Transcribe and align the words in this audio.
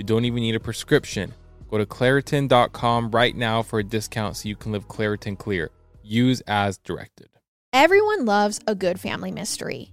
You 0.00 0.04
don't 0.04 0.24
even 0.24 0.40
need 0.40 0.54
a 0.54 0.60
prescription. 0.60 1.34
Go 1.68 1.76
to 1.76 1.84
Claritin.com 1.84 3.10
right 3.10 3.36
now 3.36 3.62
for 3.62 3.80
a 3.80 3.84
discount 3.84 4.34
so 4.34 4.48
you 4.48 4.56
can 4.56 4.72
live 4.72 4.88
Claritin 4.88 5.36
Clear. 5.36 5.68
Use 6.02 6.40
as 6.46 6.78
directed. 6.78 7.28
Everyone 7.74 8.24
loves 8.24 8.60
a 8.66 8.74
good 8.74 8.98
family 8.98 9.30
mystery, 9.30 9.92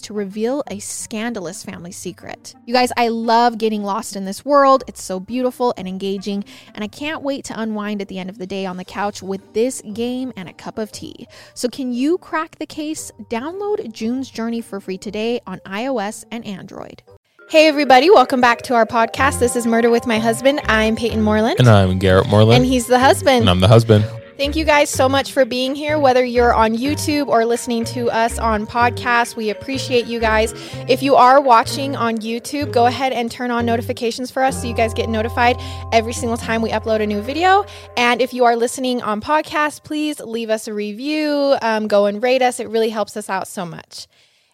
to 0.01 0.13
reveal 0.13 0.63
a 0.69 0.79
scandalous 0.79 1.63
family 1.63 1.91
secret. 1.91 2.53
You 2.65 2.73
guys, 2.73 2.91
I 2.97 3.07
love 3.07 3.57
getting 3.57 3.83
lost 3.83 4.15
in 4.15 4.25
this 4.25 4.43
world. 4.43 4.83
It's 4.87 5.03
so 5.03 5.19
beautiful 5.19 5.73
and 5.77 5.87
engaging, 5.87 6.43
and 6.75 6.83
I 6.83 6.87
can't 6.87 7.21
wait 7.21 7.45
to 7.45 7.59
unwind 7.59 8.01
at 8.01 8.07
the 8.07 8.19
end 8.19 8.29
of 8.29 8.37
the 8.37 8.47
day 8.47 8.65
on 8.65 8.77
the 8.77 8.85
couch 8.85 9.23
with 9.23 9.53
this 9.53 9.81
game 9.93 10.33
and 10.35 10.49
a 10.49 10.53
cup 10.53 10.77
of 10.77 10.91
tea. 10.91 11.27
So, 11.53 11.69
can 11.69 11.93
you 11.93 12.17
crack 12.17 12.57
the 12.57 12.65
case? 12.65 13.11
Download 13.29 13.91
June's 13.91 14.29
Journey 14.29 14.61
for 14.61 14.79
free 14.79 14.97
today 14.97 15.39
on 15.47 15.59
iOS 15.59 16.25
and 16.31 16.45
Android. 16.45 17.03
Hey, 17.49 17.67
everybody, 17.67 18.09
welcome 18.09 18.39
back 18.39 18.61
to 18.61 18.75
our 18.75 18.85
podcast. 18.85 19.39
This 19.39 19.57
is 19.57 19.67
Murder 19.67 19.89
with 19.89 20.07
My 20.07 20.19
Husband. 20.19 20.61
I'm 20.65 20.95
Payton 20.95 21.21
Moreland. 21.21 21.59
And 21.59 21.67
I'm 21.67 21.99
Garrett 21.99 22.29
Moreland. 22.29 22.63
And 22.63 22.65
he's 22.65 22.87
the 22.87 22.97
husband. 22.97 23.41
And 23.41 23.49
I'm 23.49 23.59
the 23.59 23.67
husband. 23.67 24.05
Thank 24.41 24.55
you 24.55 24.65
guys 24.65 24.89
so 24.89 25.07
much 25.07 25.33
for 25.33 25.45
being 25.45 25.75
here, 25.75 25.99
whether 25.99 26.25
you're 26.25 26.51
on 26.51 26.75
YouTube 26.75 27.27
or 27.27 27.45
listening 27.45 27.85
to 27.85 28.09
us 28.09 28.39
on 28.39 28.65
podcast. 28.65 29.35
We 29.35 29.51
appreciate 29.51 30.07
you 30.07 30.19
guys. 30.19 30.51
If 30.89 31.03
you 31.03 31.13
are 31.13 31.39
watching 31.39 31.95
on 31.95 32.17
YouTube, 32.17 32.73
go 32.73 32.87
ahead 32.87 33.13
and 33.13 33.29
turn 33.29 33.51
on 33.51 33.67
notifications 33.67 34.31
for 34.31 34.41
us 34.41 34.59
so 34.59 34.67
you 34.67 34.73
guys 34.73 34.95
get 34.95 35.09
notified 35.09 35.57
every 35.93 36.13
single 36.13 36.37
time 36.37 36.63
we 36.63 36.71
upload 36.71 37.03
a 37.03 37.05
new 37.05 37.21
video. 37.21 37.63
And 37.97 38.19
if 38.19 38.33
you 38.33 38.43
are 38.45 38.55
listening 38.55 39.03
on 39.03 39.21
podcast, 39.21 39.83
please 39.83 40.19
leave 40.19 40.49
us 40.49 40.67
a 40.67 40.73
review, 40.73 41.55
um, 41.61 41.87
go 41.87 42.07
and 42.07 42.23
rate 42.23 42.41
us. 42.41 42.59
It 42.59 42.67
really 42.67 42.89
helps 42.89 43.15
us 43.15 43.29
out 43.29 43.47
so 43.47 43.63
much. 43.63 44.07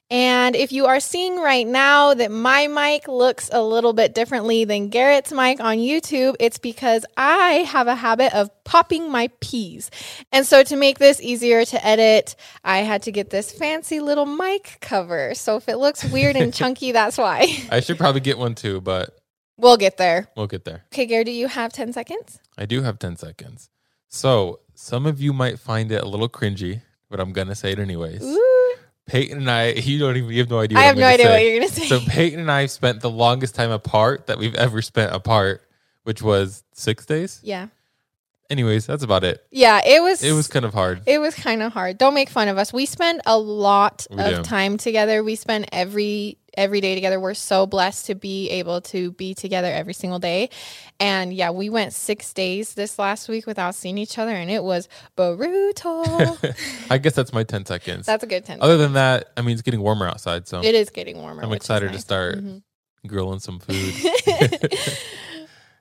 And 0.10 0.56
if 0.56 0.72
you 0.72 0.86
are 0.86 1.02
seeing 1.02 1.38
right 1.38 1.68
now 1.68 2.14
that 2.14 2.32
my 2.32 2.68
mic 2.68 3.10
looks 3.10 3.50
a 3.52 3.62
little 3.62 3.92
bit 3.92 4.16
differently 4.16 4.64
than 4.64 4.88
Garrett's 4.88 5.34
mic 5.34 5.60
on 5.60 5.78
YouTube, 5.78 6.36
it's 6.40 6.58
because 6.58 7.06
I 7.18 7.66
have 7.68 7.88
a 7.88 7.96
habit 7.96 8.34
of 8.34 8.50
popping 8.64 9.12
my 9.12 9.30
peas. 9.42 9.92
And 10.32 10.46
so 10.46 10.64
to 10.64 10.78
make 10.78 10.98
this 10.98 11.20
easier 11.20 11.66
to 11.66 11.86
edit, 11.86 12.38
I 12.64 12.80
had 12.80 13.02
to 13.04 13.12
get 13.12 13.32
this 13.32 13.52
fancy 13.52 14.00
little 14.00 14.26
mic 14.26 14.78
cover. 14.80 15.36
So 15.36 15.58
if 15.58 15.68
it 15.68 15.76
looks 15.78 16.06
weird 16.06 16.38
and 16.38 16.54
chunky, 16.54 16.94
that's 16.94 17.18
why. 17.18 17.48
I 17.70 17.82
should 17.82 17.98
probably 17.98 18.22
get 18.22 18.38
one 18.38 18.56
too, 18.56 18.80
but 18.80 19.18
we'll 19.58 19.78
get 19.78 19.98
there. 19.98 20.30
We'll 20.38 20.48
get 20.48 20.64
there. 20.64 20.86
Okay, 20.94 21.06
Garrett, 21.06 21.26
do 21.26 21.34
you 21.34 21.50
have 21.50 21.74
10 21.74 21.92
seconds? 21.92 22.40
I 22.58 22.66
do 22.66 22.82
have 22.82 22.98
10 22.98 23.18
seconds. 23.18 23.70
So 24.08 24.62
some 24.74 25.06
of 25.06 25.20
you 25.20 25.34
might 25.34 25.60
find 25.60 25.92
it 25.92 26.02
a 26.02 26.08
little 26.08 26.30
cringy, 26.30 26.82
but 27.10 27.20
I'm 27.20 27.34
going 27.34 27.50
to 27.50 27.56
say 27.56 27.74
it 27.74 27.80
anyways. 27.80 28.24
Ooh. 28.24 28.76
Payton 29.08 29.38
and 29.40 29.50
I, 29.50 29.72
you 29.72 30.00
don't 30.00 30.16
even, 30.18 30.30
you 30.32 30.40
have 30.40 30.50
no 30.50 30.60
idea. 30.60 30.78
I 30.78 30.84
have 30.84 30.96
I'm 30.96 31.02
no 31.02 31.08
idea 31.08 31.26
say. 31.26 31.32
what 31.32 31.44
you're 31.44 31.58
going 31.60 31.68
to 31.70 31.74
say. 31.74 31.88
So 31.88 32.00
Payton 32.02 32.40
and 32.42 32.52
I 32.52 32.66
spent 32.68 33.02
the 33.02 33.10
longest 33.10 33.56
time 33.56 33.72
apart 33.72 34.28
that 34.28 34.38
we've 34.38 34.56
ever 34.56 34.82
spent 34.82 35.14
apart, 35.14 35.62
which 36.04 36.22
was 36.22 36.64
six 36.74 37.06
days. 37.06 37.40
yeah. 37.44 37.68
Anyways, 38.50 38.86
that's 38.86 39.04
about 39.04 39.24
it. 39.26 39.44
Yeah, 39.52 39.82
it 39.86 40.02
was 40.02 40.24
It 40.24 40.32
was 40.32 40.48
kind 40.48 40.64
of 40.64 40.74
hard. 40.74 41.02
It 41.06 41.20
was 41.20 41.36
kind 41.36 41.62
of 41.62 41.74
hard. 41.74 41.98
Don't 41.98 42.14
make 42.14 42.30
fun 42.30 42.48
of 42.48 42.58
us. 42.58 42.72
We 42.72 42.86
spend 42.86 43.22
a 43.26 43.38
lot 43.38 44.08
We 44.10 44.22
of 44.24 44.36
do. 44.38 44.42
time 44.44 44.78
together. 44.78 45.24
We 45.24 45.36
spend 45.36 45.68
every 45.72 46.38
every 46.58 46.82
day 46.82 46.96
together. 46.96 47.20
We're 47.20 47.36
so 47.36 47.68
blessed 47.68 48.08
to 48.08 48.16
be 48.16 48.50
able 48.50 48.82
to 48.82 49.12
be 49.12 49.36
together 49.36 49.68
every 49.68 49.94
single 49.94 50.18
day. 50.18 50.50
And 51.00 51.32
yeah, 51.32 51.52
we 51.52 51.70
went 51.70 51.94
6 51.94 52.34
days 52.34 52.74
this 52.74 52.98
last 52.98 53.30
week 53.30 53.46
without 53.46 53.76
seeing 53.76 53.98
each 54.00 54.18
other 54.18 54.32
and 54.32 54.50
it 54.50 54.64
was 54.64 54.88
brutal. 55.16 56.38
I 56.90 56.98
guess 56.98 57.14
that's 57.14 57.32
my 57.34 57.44
10 57.44 57.66
seconds. 57.66 58.06
That's 58.08 58.24
a 58.24 58.28
good 58.28 58.46
10. 58.46 58.60
Other 58.62 58.78
than 58.78 58.94
that, 58.94 59.30
I 59.38 59.42
mean, 59.42 59.54
it's 59.54 59.62
getting 59.62 59.82
warmer 59.82 60.08
outside, 60.08 60.48
so 60.48 60.62
it 60.64 60.74
is 60.74 60.90
getting 60.90 61.18
warmer. 61.18 61.44
I'm 61.44 61.50
which 61.50 61.58
is 61.60 61.64
excited 61.66 61.88
to 61.88 61.92
nice. 61.92 62.02
start 62.02 62.38
Mhm. 62.44 62.64
grilling 63.06 63.40
some 63.40 63.60
food. 63.60 63.94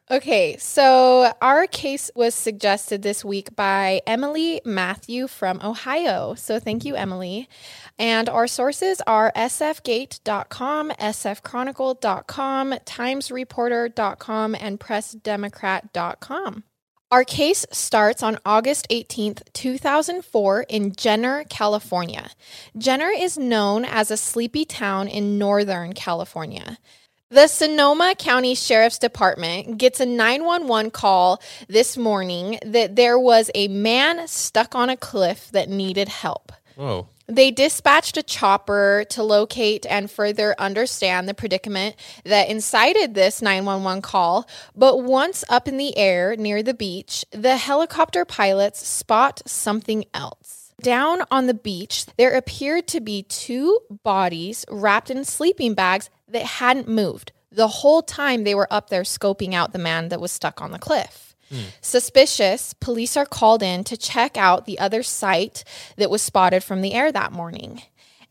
Okay, 0.09 0.57
so 0.59 1.33
our 1.43 1.67
case 1.67 2.13
was 2.15 2.33
suggested 2.33 3.03
this 3.03 3.25
week 3.25 3.57
by 3.57 4.03
Emily 4.07 4.61
Matthew 4.65 5.27
from 5.27 5.61
Ohio. 5.65 6.35
So 6.35 6.61
thank 6.61 6.85
you, 6.85 6.95
Emily. 6.95 7.49
And 7.99 8.29
our 8.29 8.47
sources 8.47 9.03
are 9.09 9.33
sfgate.com, 9.35 10.91
sfchronicle.com, 10.91 12.71
timesreporter.com, 12.73 14.55
and 14.55 14.79
pressdemocrat.com. 14.79 16.65
Our 17.11 17.25
case 17.25 17.67
starts 17.73 18.23
on 18.23 18.39
August 18.45 18.89
18th, 18.91 19.43
2004, 19.55 20.67
in 20.69 20.95
Jenner, 20.95 21.45
California. 21.51 22.31
Jenner 22.79 23.11
is 23.11 23.37
known 23.37 23.85
as 23.85 24.13
a 24.13 24.17
sleepy 24.17 24.65
town 24.65 25.09
in 25.09 25.37
Northern 25.37 25.95
California. 25.95 26.79
The 27.29 27.49
Sonoma 27.49 28.15
County 28.17 28.55
Sheriff's 28.55 29.01
Department 29.01 29.79
gets 29.79 29.99
a 29.99 30.07
911 30.07 30.93
call 30.93 31.43
this 31.67 31.97
morning 31.97 32.61
that 32.65 32.95
there 32.95 33.19
was 33.19 33.51
a 33.53 33.67
man 33.67 34.29
stuck 34.29 34.77
on 34.77 34.91
a 34.91 34.97
cliff 34.97 35.51
that 35.51 35.69
needed 35.69 36.09
help. 36.09 36.53
Whoa. 36.77 37.09
They 37.27 37.51
dispatched 37.51 38.17
a 38.17 38.23
chopper 38.23 39.05
to 39.11 39.25
locate 39.25 39.85
and 39.91 40.09
further 40.09 40.55
understand 40.57 41.29
the 41.29 41.35
predicament 41.35 41.97
that 42.23 42.49
incited 42.49 43.15
this 43.15 43.43
911 43.43 44.03
call. 44.03 44.49
But 44.77 45.03
once 45.03 45.43
up 45.49 45.67
in 45.67 45.79
the 45.79 45.99
air 45.99 46.37
near 46.37 46.63
the 46.63 46.75
beach, 46.75 47.25
the 47.33 47.57
helicopter 47.57 48.25
pilots 48.25 48.87
spot 48.87 49.43
something 49.47 50.05
else. 50.15 50.67
Down 50.81 51.23
on 51.31 51.49
the 51.49 51.55
beach, 51.55 52.07
there 52.17 52.37
appeared 52.37 52.87
to 52.89 53.01
be 53.01 53.25
two 53.25 53.81
bodies 54.05 54.65
wrapped 54.71 55.11
in 55.11 55.25
sleeping 55.25 55.75
bags 55.75 56.09
that 56.29 56.43
hadn't 56.43 56.89
moved 56.89 57.33
the 57.51 57.69
whole 57.69 58.03
time 58.03 58.45
they 58.45 58.55
were 58.55 58.69
up 58.71 58.91
there 58.91 59.03
scoping 59.03 59.55
out 59.55 59.73
the 59.73 59.79
man 59.79 60.09
that 60.09 60.21
was 60.21 60.33
stuck 60.33 60.61
on 60.61 60.73
the 60.73 60.79
cliff. 60.79 61.35
Suspicious, 61.81 62.75
police 62.75 63.17
are 63.17 63.25
called 63.25 63.63
in 63.63 63.85
to 63.85 63.97
check 63.97 64.37
out 64.37 64.67
the 64.67 64.79
other 64.79 65.03
site 65.03 65.63
that 65.97 66.11
was 66.11 66.21
spotted 66.21 66.65
from 66.65 66.83
the 66.83 66.93
air 66.93 67.13
that 67.13 67.33
morning. 67.33 67.83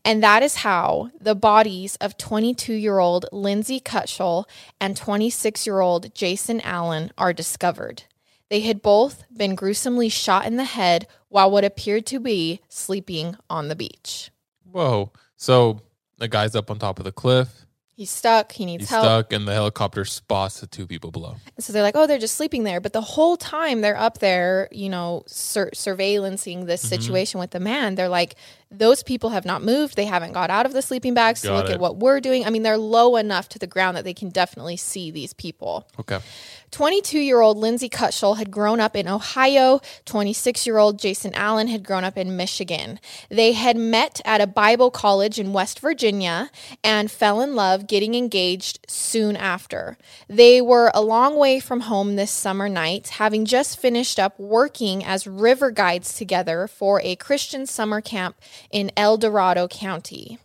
And 0.04 0.22
that 0.22 0.42
is 0.42 0.56
how 0.56 1.10
the 1.20 1.34
bodies 1.34 1.96
of 1.96 2.16
22 2.18 2.74
year 2.74 2.98
old 2.98 3.26
Lindsay 3.32 3.80
Cutshall 3.80 4.44
and 4.80 4.96
26 4.96 5.66
year 5.66 5.80
old 5.80 6.14
Jason 6.14 6.60
Allen 6.60 7.10
are 7.18 7.32
discovered. 7.32 8.04
They 8.48 8.60
had 8.60 8.82
both 8.82 9.24
been 9.34 9.56
gruesomely 9.56 10.08
shot 10.08 10.46
in 10.46 10.56
the 10.56 10.64
head 10.64 11.08
while 11.28 11.50
what 11.50 11.64
appeared 11.64 12.06
to 12.06 12.20
be 12.20 12.60
sleeping 12.68 13.36
on 13.50 13.66
the 13.66 13.74
beach. 13.74 14.30
Whoa. 14.70 15.10
So 15.36 15.80
the 16.18 16.28
guy's 16.28 16.54
up 16.54 16.70
on 16.70 16.78
top 16.78 17.00
of 17.00 17.04
the 17.04 17.12
cliff. 17.12 17.65
He's 17.98 18.10
stuck. 18.10 18.52
He 18.52 18.66
needs 18.66 18.82
He's 18.82 18.90
help. 18.90 19.04
stuck, 19.04 19.32
and 19.32 19.48
the 19.48 19.54
helicopter 19.54 20.04
spots 20.04 20.60
the 20.60 20.66
two 20.66 20.86
people 20.86 21.10
below. 21.10 21.36
And 21.56 21.64
so 21.64 21.72
they're 21.72 21.82
like, 21.82 21.96
oh, 21.96 22.06
they're 22.06 22.18
just 22.18 22.36
sleeping 22.36 22.62
there. 22.64 22.78
But 22.78 22.92
the 22.92 23.00
whole 23.00 23.38
time 23.38 23.80
they're 23.80 23.96
up 23.96 24.18
there, 24.18 24.68
you 24.70 24.90
know, 24.90 25.22
sur- 25.26 25.70
surveillancing 25.70 26.66
this 26.66 26.84
Mm-hmm. 26.84 26.88
situation 27.02 27.40
with 27.40 27.52
the 27.52 27.60
man, 27.60 27.94
they're 27.94 28.10
like, 28.10 28.34
those 28.70 29.02
people 29.02 29.30
have 29.30 29.46
not 29.46 29.62
moved. 29.62 29.96
They 29.96 30.04
haven't 30.04 30.32
got 30.32 30.50
out 30.50 30.66
of 30.66 30.74
the 30.74 30.82
sleeping 30.82 31.14
bags 31.14 31.40
to 31.40 31.48
Got 31.48 31.56
look 31.56 31.70
it. 31.70 31.72
at 31.74 31.80
what 31.80 31.96
we're 31.96 32.20
doing. 32.20 32.44
I 32.44 32.50
mean, 32.50 32.64
they're 32.64 32.76
low 32.76 33.16
enough 33.16 33.48
to 33.50 33.58
the 33.58 33.66
ground 33.66 33.96
that 33.96 34.04
they 34.04 34.12
can 34.12 34.28
definitely 34.28 34.76
see 34.76 35.10
these 35.10 35.32
people. 35.32 35.88
Okay. 35.98 36.18
22 36.70 37.18
year 37.18 37.40
old 37.40 37.56
Lindsay 37.56 37.88
Cutshall 37.88 38.36
had 38.36 38.50
grown 38.50 38.80
up 38.80 38.96
in 38.96 39.08
Ohio. 39.08 39.80
26 40.04 40.66
year 40.66 40.78
old 40.78 40.98
Jason 40.98 41.34
Allen 41.34 41.68
had 41.68 41.84
grown 41.84 42.04
up 42.04 42.18
in 42.18 42.36
Michigan. 42.36 42.98
They 43.30 43.52
had 43.52 43.76
met 43.76 44.20
at 44.24 44.40
a 44.40 44.46
Bible 44.46 44.90
college 44.90 45.38
in 45.38 45.52
West 45.52 45.80
Virginia 45.80 46.50
and 46.82 47.10
fell 47.10 47.40
in 47.40 47.54
love, 47.54 47.86
getting 47.86 48.14
engaged 48.14 48.80
soon 48.88 49.36
after. 49.36 49.96
They 50.28 50.60
were 50.60 50.90
a 50.94 51.02
long 51.02 51.36
way 51.36 51.60
from 51.60 51.80
home 51.80 52.16
this 52.16 52.30
summer 52.30 52.68
night, 52.68 53.08
having 53.08 53.44
just 53.44 53.78
finished 53.78 54.18
up 54.18 54.38
working 54.38 55.04
as 55.04 55.26
river 55.26 55.70
guides 55.70 56.14
together 56.14 56.66
for 56.66 57.00
a 57.02 57.16
Christian 57.16 57.66
summer 57.66 58.00
camp 58.00 58.36
in 58.70 58.90
El 58.96 59.16
Dorado 59.16 59.68
County. 59.68 60.38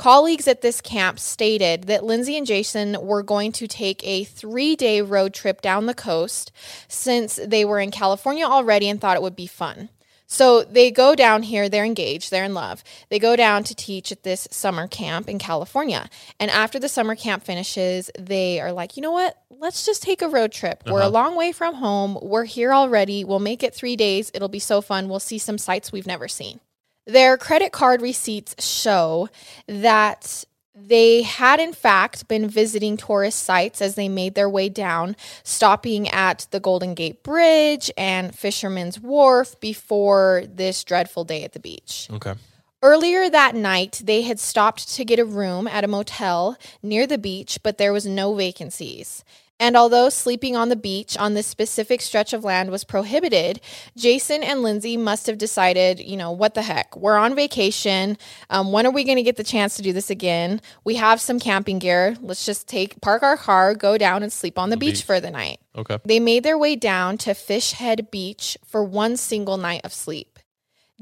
Colleagues 0.00 0.48
at 0.48 0.62
this 0.62 0.80
camp 0.80 1.18
stated 1.18 1.84
that 1.84 2.02
Lindsay 2.02 2.38
and 2.38 2.46
Jason 2.46 2.96
were 3.02 3.22
going 3.22 3.52
to 3.52 3.66
take 3.66 4.00
a 4.02 4.24
three 4.24 4.74
day 4.74 5.02
road 5.02 5.34
trip 5.34 5.60
down 5.60 5.84
the 5.84 5.92
coast 5.92 6.52
since 6.88 7.36
they 7.36 7.66
were 7.66 7.78
in 7.78 7.90
California 7.90 8.46
already 8.46 8.88
and 8.88 8.98
thought 8.98 9.18
it 9.18 9.22
would 9.22 9.36
be 9.36 9.46
fun. 9.46 9.90
So 10.26 10.62
they 10.62 10.90
go 10.90 11.14
down 11.14 11.42
here, 11.42 11.68
they're 11.68 11.84
engaged, 11.84 12.30
they're 12.30 12.44
in 12.44 12.54
love. 12.54 12.82
They 13.10 13.18
go 13.18 13.36
down 13.36 13.62
to 13.64 13.74
teach 13.74 14.10
at 14.10 14.22
this 14.22 14.48
summer 14.50 14.88
camp 14.88 15.28
in 15.28 15.38
California. 15.38 16.08
And 16.38 16.50
after 16.50 16.78
the 16.78 16.88
summer 16.88 17.14
camp 17.14 17.44
finishes, 17.44 18.10
they 18.18 18.58
are 18.58 18.72
like, 18.72 18.96
you 18.96 19.02
know 19.02 19.12
what? 19.12 19.36
Let's 19.50 19.84
just 19.84 20.02
take 20.02 20.22
a 20.22 20.30
road 20.30 20.50
trip. 20.50 20.82
We're 20.86 21.00
a 21.00 21.02
uh-huh. 21.02 21.10
long 21.10 21.36
way 21.36 21.52
from 21.52 21.74
home. 21.74 22.16
We're 22.22 22.44
here 22.44 22.72
already. 22.72 23.22
We'll 23.22 23.38
make 23.38 23.62
it 23.62 23.74
three 23.74 23.96
days. 23.96 24.30
It'll 24.32 24.48
be 24.48 24.60
so 24.60 24.80
fun. 24.80 25.10
We'll 25.10 25.20
see 25.20 25.36
some 25.36 25.58
sights 25.58 25.92
we've 25.92 26.06
never 26.06 26.26
seen. 26.26 26.60
Their 27.06 27.36
credit 27.36 27.72
card 27.72 28.02
receipts 28.02 28.62
show 28.64 29.28
that 29.66 30.44
they 30.74 31.22
had, 31.22 31.60
in 31.60 31.72
fact, 31.72 32.28
been 32.28 32.48
visiting 32.48 32.96
tourist 32.96 33.42
sites 33.42 33.82
as 33.82 33.94
they 33.94 34.08
made 34.08 34.34
their 34.34 34.48
way 34.48 34.68
down, 34.68 35.16
stopping 35.42 36.08
at 36.08 36.46
the 36.50 36.60
Golden 36.60 36.94
Gate 36.94 37.22
Bridge 37.22 37.90
and 37.96 38.34
Fisherman's 38.34 38.98
Wharf 38.98 39.58
before 39.60 40.44
this 40.46 40.82
dreadful 40.84 41.24
day 41.24 41.44
at 41.44 41.52
the 41.52 41.60
beach. 41.60 42.08
Okay. 42.12 42.34
Earlier 42.82 43.28
that 43.28 43.54
night, 43.54 44.00
they 44.04 44.22
had 44.22 44.40
stopped 44.40 44.94
to 44.94 45.04
get 45.04 45.18
a 45.18 45.24
room 45.24 45.68
at 45.68 45.84
a 45.84 45.88
motel 45.88 46.56
near 46.82 47.06
the 47.06 47.18
beach, 47.18 47.58
but 47.62 47.76
there 47.76 47.92
was 47.92 48.06
no 48.06 48.34
vacancies. 48.34 49.22
And 49.60 49.76
although 49.76 50.08
sleeping 50.08 50.56
on 50.56 50.70
the 50.70 50.74
beach 50.74 51.18
on 51.18 51.34
this 51.34 51.46
specific 51.46 52.00
stretch 52.00 52.32
of 52.32 52.44
land 52.44 52.70
was 52.70 52.82
prohibited, 52.82 53.60
Jason 53.94 54.42
and 54.42 54.62
Lindsay 54.62 54.96
must 54.96 55.26
have 55.26 55.36
decided, 55.36 56.00
you 56.00 56.16
know, 56.16 56.32
what 56.32 56.54
the 56.54 56.62
heck? 56.62 56.96
We're 56.96 57.18
on 57.18 57.36
vacation. 57.36 58.16
Um, 58.48 58.72
when 58.72 58.86
are 58.86 58.90
we 58.90 59.04
going 59.04 59.18
to 59.18 59.22
get 59.22 59.36
the 59.36 59.44
chance 59.44 59.76
to 59.76 59.82
do 59.82 59.92
this 59.92 60.08
again? 60.08 60.62
We 60.82 60.94
have 60.94 61.20
some 61.20 61.38
camping 61.38 61.78
gear. 61.78 62.16
Let's 62.22 62.46
just 62.46 62.68
take 62.68 63.02
park 63.02 63.22
our 63.22 63.36
car, 63.36 63.74
go 63.74 63.98
down 63.98 64.22
and 64.22 64.32
sleep 64.32 64.58
on 64.58 64.70
the 64.70 64.78
beach 64.78 64.94
beach. 64.94 65.02
for 65.04 65.20
the 65.20 65.30
night. 65.30 65.60
Okay. 65.76 65.98
They 66.06 66.20
made 66.20 66.42
their 66.42 66.56
way 66.56 66.74
down 66.74 67.18
to 67.18 67.32
Fishhead 67.32 68.10
Beach 68.10 68.56
for 68.64 68.82
one 68.82 69.18
single 69.18 69.58
night 69.58 69.82
of 69.84 69.92
sleep. 69.92 70.38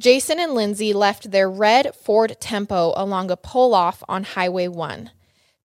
Jason 0.01 0.41
and 0.41 0.55
Lindsay 0.55 0.93
left 0.93 1.31
their 1.31 1.49
red 1.49 1.95
Ford 1.95 2.37
Tempo 2.41 2.93
along 2.97 3.31
a 3.31 3.37
pull 3.37 3.73
off 3.73 4.03
on 4.09 4.25
Highway 4.25 4.67
1. 4.67 5.11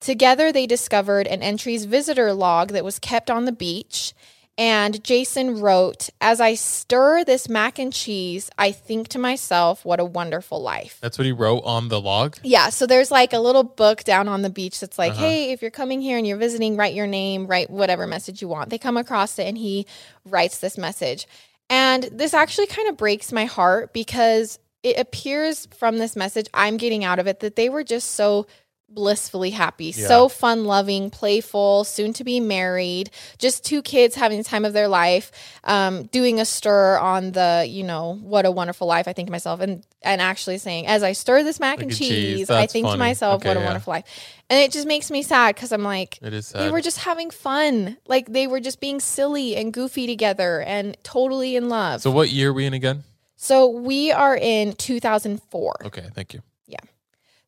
Together, 0.03 0.51
they 0.51 0.67
discovered 0.67 1.27
an 1.27 1.41
entry's 1.41 1.85
visitor 1.85 2.33
log 2.33 2.71
that 2.71 2.83
was 2.83 2.99
kept 2.99 3.31
on 3.31 3.45
the 3.45 3.53
beach. 3.53 4.13
And 4.57 5.01
Jason 5.01 5.61
wrote, 5.61 6.09
As 6.19 6.41
I 6.41 6.55
stir 6.55 7.23
this 7.23 7.47
mac 7.47 7.79
and 7.79 7.93
cheese, 7.93 8.49
I 8.57 8.73
think 8.73 9.07
to 9.09 9.17
myself, 9.17 9.85
what 9.85 10.01
a 10.01 10.05
wonderful 10.05 10.61
life. 10.61 10.99
That's 11.01 11.17
what 11.17 11.23
he 11.23 11.31
wrote 11.31 11.61
on 11.63 11.87
the 11.87 12.01
log. 12.01 12.35
Yeah, 12.43 12.67
so 12.67 12.85
there's 12.85 13.11
like 13.11 13.31
a 13.31 13.39
little 13.39 13.63
book 13.63 14.03
down 14.03 14.27
on 14.27 14.41
the 14.41 14.49
beach 14.49 14.81
that's 14.81 14.99
like, 14.99 15.13
uh-huh. 15.13 15.21
hey, 15.21 15.51
if 15.53 15.61
you're 15.61 15.71
coming 15.71 16.01
here 16.01 16.17
and 16.17 16.27
you're 16.27 16.35
visiting, 16.35 16.75
write 16.75 16.93
your 16.93 17.07
name, 17.07 17.47
write 17.47 17.69
whatever 17.69 18.05
message 18.05 18.41
you 18.41 18.49
want. 18.49 18.71
They 18.71 18.77
come 18.77 18.97
across 18.97 19.39
it 19.39 19.47
and 19.47 19.57
he 19.57 19.87
writes 20.25 20.57
this 20.57 20.77
message. 20.77 21.27
And 21.69 22.03
this 22.11 22.33
actually 22.33 22.67
kind 22.67 22.89
of 22.89 22.97
breaks 22.97 23.31
my 23.31 23.45
heart 23.45 23.93
because 23.93 24.59
it 24.83 24.99
appears 24.99 25.65
from 25.67 25.97
this 25.97 26.17
message 26.17 26.47
I'm 26.53 26.75
getting 26.75 27.05
out 27.05 27.19
of 27.19 27.25
it 27.25 27.39
that 27.39 27.55
they 27.55 27.69
were 27.69 27.85
just 27.85 28.11
so 28.11 28.47
blissfully 28.93 29.49
happy, 29.51 29.91
so 29.91 30.29
fun 30.29 30.65
loving, 30.65 31.09
playful, 31.09 31.83
soon 31.83 32.13
to 32.13 32.23
be 32.23 32.39
married, 32.39 33.09
just 33.37 33.65
two 33.65 33.81
kids 33.81 34.15
having 34.15 34.37
the 34.37 34.43
time 34.43 34.65
of 34.65 34.73
their 34.73 34.87
life, 34.87 35.31
um, 35.63 36.03
doing 36.07 36.39
a 36.39 36.45
stir 36.45 36.97
on 36.97 37.31
the, 37.31 37.65
you 37.67 37.83
know, 37.83 38.15
what 38.21 38.45
a 38.45 38.51
wonderful 38.51 38.87
life. 38.87 39.07
I 39.07 39.13
think 39.13 39.27
to 39.27 39.31
myself, 39.31 39.59
and 39.61 39.83
and 40.01 40.21
actually 40.21 40.57
saying, 40.57 40.87
as 40.87 41.01
I 41.03 41.13
stir 41.13 41.43
this 41.43 41.59
mac 41.59 41.79
and 41.79 41.89
and 41.91 41.97
cheese, 41.97 42.37
cheese, 42.37 42.49
I 42.49 42.67
think 42.67 42.87
to 42.87 42.97
myself, 42.97 43.41
Okay, 43.41 43.49
what 43.49 43.57
a 43.57 43.59
yeah. 43.61 43.65
wonderful 43.65 43.91
life. 43.91 44.05
And 44.49 44.59
it 44.59 44.71
just 44.71 44.85
makes 44.85 45.09
me 45.09 45.23
sad 45.23 45.55
because 45.55 45.71
I'm 45.71 45.83
like, 45.83 46.19
It 46.21 46.33
is 46.33 46.51
they 46.51 46.69
were 46.69 46.81
just 46.81 46.99
having 46.99 47.31
fun. 47.31 47.97
Like 48.07 48.27
they 48.27 48.45
were 48.47 48.59
just 48.59 48.79
being 48.79 48.99
silly 48.99 49.55
and 49.55 49.73
goofy 49.73 50.05
together 50.05 50.61
and 50.61 50.95
totally 51.03 51.55
in 51.55 51.69
love. 51.69 52.01
so 52.01 52.11
what 52.11 52.29
year 52.29 52.49
are 52.49 52.53
we 52.53 52.65
in 52.65 52.73
again? 52.73 53.03
So 53.35 53.67
we 53.67 54.11
are 54.11 54.37
in 54.37 54.73
2004. 54.73 55.73
Okay, 55.87 56.09
thank 56.13 56.33
you. 56.33 56.41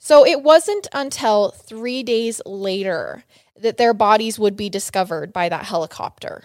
So 0.06 0.24
it 0.24 0.44
wasn't 0.44 0.88
until 0.94 1.50
three 1.50 2.04
days 2.04 2.40
later 2.46 3.24
that 3.60 3.78
their 3.78 3.92
bodies 3.92 4.38
would 4.38 4.56
be 4.56 4.70
discovered 4.70 5.34
by 5.34 5.50
that 5.50 5.66
helicopter. 5.66 6.44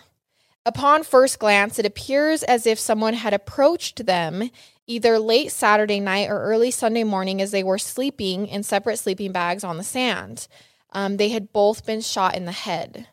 Upon 0.65 1.03
first 1.03 1.39
glance, 1.39 1.79
it 1.79 1.85
appears 1.85 2.43
as 2.43 2.67
if 2.67 2.79
someone 2.79 3.13
had 3.13 3.35
approached 3.35 4.07
them 4.07 4.49
either 4.87 5.19
late 5.19 5.53
Saturday 5.53 6.01
night 6.01 6.31
or 6.31 6.41
early 6.41 6.71
Sunday 6.71 7.05
morning 7.05 7.43
as 7.43 7.51
they 7.51 7.63
were 7.63 7.77
sleeping 7.77 8.47
in 8.47 8.63
separate 8.63 8.97
sleeping 8.97 9.31
bags 9.31 9.63
on 9.63 9.77
the 9.77 9.85
sand. 9.85 10.49
Um, 10.93 11.19
they 11.19 11.29
had 11.29 11.53
both 11.53 11.85
been 11.85 12.01
shot 12.01 12.35
in 12.35 12.47
the 12.47 12.53
head. 12.53 13.09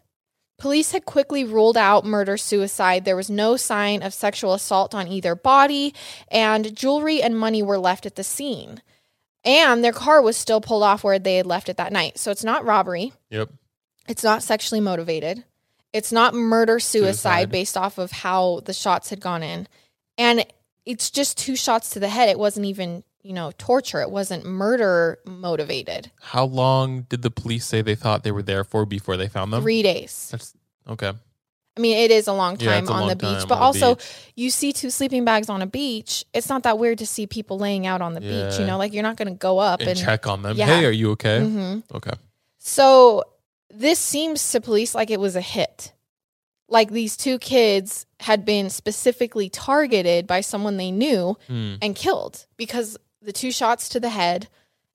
Police 0.57 0.93
had 0.93 1.03
quickly 1.03 1.43
ruled 1.43 1.75
out 1.75 2.05
murder 2.05 2.37
suicide. 2.37 3.03
There 3.03 3.17
was 3.17 3.29
no 3.29 3.57
sign 3.57 4.01
of 4.01 4.13
sexual 4.13 4.53
assault 4.53 4.95
on 4.95 5.09
either 5.09 5.35
body, 5.35 5.93
and 6.29 6.73
jewelry 6.73 7.21
and 7.21 7.37
money 7.37 7.61
were 7.61 7.77
left 7.77 8.05
at 8.05 8.15
the 8.15 8.23
scene. 8.23 8.81
And 9.47 9.83
their 9.83 9.93
car 9.93 10.21
was 10.21 10.35
still 10.35 10.59
pulled 10.59 10.83
off 10.83 11.03
where 11.03 11.17
they 11.17 11.37
had 11.37 11.45
left 11.45 11.69
it 11.69 11.77
that 11.77 11.93
night. 11.93 12.17
So 12.19 12.31
it's 12.31 12.43
not 12.43 12.65
robbery. 12.65 13.13
Yep. 13.29 13.49
It's 14.09 14.23
not 14.23 14.43
sexually 14.43 14.81
motivated. 14.81 15.43
It's 15.93 16.11
not 16.11 16.33
murder 16.33 16.79
suicide, 16.79 17.49
based 17.49 17.77
off 17.77 17.97
of 17.97 18.11
how 18.11 18.61
the 18.65 18.73
shots 18.73 19.09
had 19.09 19.21
gone 19.21 19.41
in. 19.41 19.67
And 20.17 20.45
it's 20.85 21.09
just 21.09 21.37
two 21.37 21.55
shots 21.55 21.91
to 21.91 21.99
the 21.99 22.09
head. 22.09 22.29
It 22.29 22.37
wasn't 22.37 22.65
even, 22.65 23.03
you 23.21 23.33
know, 23.33 23.51
torture. 23.57 24.01
It 24.01 24.11
wasn't 24.11 24.45
murder 24.45 25.19
motivated. 25.25 26.11
How 26.21 26.43
long 26.43 27.03
did 27.03 27.21
the 27.21 27.31
police 27.31 27.65
say 27.65 27.81
they 27.81 27.95
thought 27.95 28.23
they 28.23 28.31
were 28.31 28.43
there 28.43 28.65
for 28.65 28.85
before 28.85 29.15
they 29.15 29.29
found 29.29 29.53
them? 29.53 29.61
Three 29.61 29.81
days. 29.81 30.27
That's 30.31 30.53
okay. 30.89 31.13
I 31.77 31.79
mean, 31.79 31.95
it 31.97 32.09
is 32.11 32.27
a 32.27 32.33
long 32.33 32.57
time 32.57 32.83
it's 32.83 32.89
a 32.89 32.93
on 32.93 32.99
long 33.01 33.09
the 33.09 33.15
beach, 33.15 33.47
but 33.47 33.59
also 33.59 33.95
beach. 33.95 34.05
you 34.35 34.49
see 34.49 34.73
two 34.73 34.89
sleeping 34.89 35.23
bags 35.25 35.47
on 35.47 35.61
a 35.61 35.67
beach. 35.67 36.25
It's 36.33 36.49
not 36.49 36.63
that 36.63 36.79
weird 36.79 36.97
to 36.97 37.05
see 37.05 37.27
people 37.27 37.59
laying 37.59 37.85
out 37.85 38.01
on 38.01 38.13
the 38.13 38.21
beach. 38.21 38.57
You 38.59 38.65
know, 38.65 38.77
like 38.77 38.93
you're 38.93 39.03
not 39.03 39.15
going 39.17 39.27
to 39.27 39.35
go 39.37 39.59
up 39.59 39.79
And, 39.81 39.89
and, 39.89 39.99
check 39.99 40.25
on 40.27 40.41
them. 40.41 40.57
yeah. 40.57 40.65
Hey, 40.65 40.85
are 40.85 40.91
you 40.91 41.11
okay? 41.11 41.39
Mhm. 41.39 41.83
Okay. 41.93 42.13
So 42.57 43.23
this 43.69 43.99
seems 43.99 44.51
to 44.51 44.61
police 44.61 44.95
like 44.95 45.09
it 45.11 45.19
was 45.19 45.35
a 45.35 45.41
hit. 45.41 45.93
Like 46.69 46.91
these 46.91 47.15
two 47.15 47.37
kids 47.39 48.05
had 48.19 48.43
been 48.43 48.69
specifically 48.69 49.49
targeted 49.49 50.27
by 50.27 50.41
someone 50.41 50.77
they 50.77 50.91
knew 50.91 51.37
Hmm. 51.47 51.75
and 51.81 51.95
killed 51.95 52.45
because 52.57 52.97
the 53.21 53.31
two 53.31 53.51
shots 53.51 53.87
to 53.89 53.99
the 53.99 54.09
head, 54.09 54.47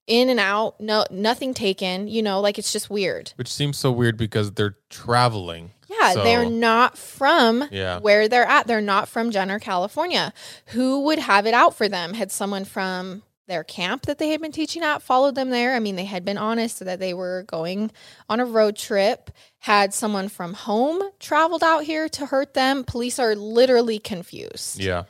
in 0.05 0.27
and 0.29 0.39
out, 0.39 0.79
no 0.81 1.05
nothing 1.09 1.53
taken, 1.53 2.07
you 2.09 2.21
know, 2.21 2.41
like 2.41 2.59
it's 2.59 2.73
just 2.73 2.89
weird. 2.89 3.31
Which 3.37 3.51
seems 3.51 3.77
so 3.77 3.91
weird 3.91 4.17
because 4.17 4.51
they're 4.51 4.75
traveling. 4.89 5.71
Yeah, 5.99 6.13
So- 6.13 6.23
they're 6.23 6.49
not 6.49 6.97
from 6.97 7.67
Yeah. 7.71 7.99
where 7.99 8.27
they're 8.27 8.45
at. 8.47 8.67
They're 8.67 8.81
not 8.81 9.07
from 9.07 9.31
Jenner, 9.31 9.59
California. 9.59 10.33
Who 10.67 11.01
would 11.01 11.19
have 11.19 11.45
it 11.45 11.53
out 11.53 11.75
for 11.75 11.87
them? 11.87 12.13
Had 12.13 12.31
someone 12.31 12.65
from 12.65 13.23
their 13.47 13.63
camp 13.63 14.05
that 14.05 14.17
they 14.19 14.29
had 14.29 14.39
been 14.41 14.51
teaching 14.53 14.81
at 14.83 15.01
followed 15.01 15.35
them 15.35 15.49
there? 15.49 15.75
I 15.75 15.79
mean, 15.79 15.95
they 15.97 16.05
had 16.05 16.23
been 16.25 16.37
honest 16.37 16.79
that 16.83 16.99
they 16.99 17.13
were 17.13 17.43
going 17.47 17.91
on 18.29 18.39
a 18.39 18.45
road 18.45 18.75
trip. 18.77 19.29
Had 19.59 19.93
someone 19.93 20.29
from 20.29 20.53
home 20.53 21.01
traveled 21.19 21.63
out 21.63 21.83
here 21.83 22.07
to 22.09 22.25
hurt 22.27 22.53
them? 22.53 22.83
Police 22.83 23.19
are 23.19 23.35
literally 23.35 23.99
confused. 23.99 24.79
Yeah. 24.79 25.03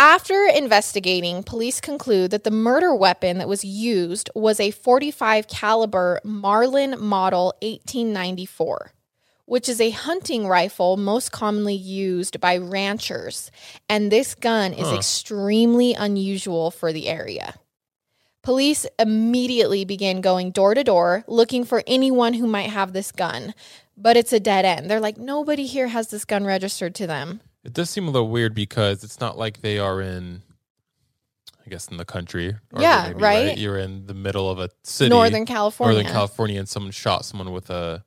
After 0.00 0.46
investigating, 0.46 1.42
police 1.42 1.80
conclude 1.80 2.30
that 2.30 2.44
the 2.44 2.52
murder 2.52 2.94
weapon 2.94 3.38
that 3.38 3.48
was 3.48 3.64
used 3.64 4.30
was 4.34 4.60
a 4.60 4.70
45 4.70 5.48
caliber 5.48 6.20
Marlin 6.22 6.94
model 7.00 7.54
1894, 7.62 8.92
which 9.48 9.66
is 9.66 9.80
a 9.80 9.88
hunting 9.90 10.46
rifle 10.46 10.98
most 10.98 11.32
commonly 11.32 11.74
used 11.74 12.38
by 12.38 12.56
ranchers, 12.58 13.50
and 13.88 14.12
this 14.12 14.34
gun 14.34 14.74
is 14.74 14.88
Huh. 14.88 14.96
extremely 14.96 15.94
unusual 15.94 16.70
for 16.70 16.92
the 16.92 17.08
area. 17.08 17.54
Police 18.42 18.86
immediately 18.98 19.84
began 19.86 20.20
going 20.20 20.50
door 20.50 20.74
to 20.74 20.84
door 20.84 21.24
looking 21.26 21.64
for 21.64 21.82
anyone 21.86 22.34
who 22.34 22.46
might 22.46 22.68
have 22.70 22.92
this 22.92 23.10
gun, 23.10 23.54
but 23.96 24.16
it's 24.18 24.32
a 24.32 24.40
dead 24.40 24.64
end. 24.66 24.90
They're 24.90 25.00
like, 25.00 25.16
nobody 25.16 25.66
here 25.66 25.88
has 25.88 26.08
this 26.08 26.24
gun 26.26 26.44
registered 26.44 26.94
to 26.96 27.06
them. 27.06 27.40
It 27.64 27.72
does 27.72 27.88
seem 27.90 28.06
a 28.06 28.10
little 28.10 28.28
weird 28.28 28.54
because 28.54 29.02
it's 29.02 29.18
not 29.18 29.36
like 29.38 29.60
they 29.62 29.78
are 29.78 30.00
in, 30.00 30.42
I 31.66 31.70
guess, 31.70 31.88
in 31.88 31.96
the 31.96 32.04
country. 32.04 32.50
or 32.72 32.82
Yeah, 32.82 33.04
maybe, 33.08 33.20
right? 33.20 33.58
You're 33.58 33.78
in 33.78 34.06
the 34.06 34.14
middle 34.14 34.48
of 34.50 34.58
a 34.60 34.68
city, 34.84 35.08
Northern 35.10 35.44
California. 35.46 35.94
Northern 35.94 36.12
California, 36.12 36.58
and 36.58 36.68
someone 36.68 36.92
shot 36.92 37.24
someone 37.24 37.50
with 37.52 37.70
a. 37.70 38.04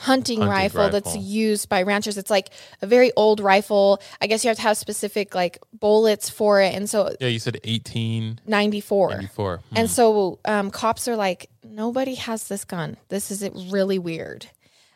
hunting, 0.00 0.38
Hunting 0.38 0.50
rifle, 0.50 0.88
that's 0.88 1.14
used 1.14 1.68
by 1.68 1.82
ranchers. 1.82 2.16
It's 2.16 2.30
like 2.30 2.48
a 2.80 2.86
very 2.86 3.12
old 3.16 3.38
rifle. 3.38 4.00
I 4.18 4.28
guess 4.28 4.42
you 4.42 4.48
have 4.48 4.56
to 4.56 4.62
have 4.62 4.78
specific 4.78 5.34
like 5.34 5.58
bullets 5.78 6.30
for 6.30 6.62
it. 6.62 6.74
And 6.74 6.88
so 6.88 7.14
Yeah, 7.20 7.28
you 7.28 7.38
said 7.38 7.56
1894. 7.64 9.10
94. 9.10 9.56
Hmm. 9.56 9.76
And 9.76 9.90
so 9.90 10.38
um, 10.46 10.70
cops 10.70 11.06
are 11.06 11.16
like, 11.16 11.50
nobody 11.62 12.14
has 12.14 12.48
this 12.48 12.64
gun. 12.64 12.96
This 13.10 13.30
is 13.30 13.46
really 13.70 13.98
weird. 13.98 14.46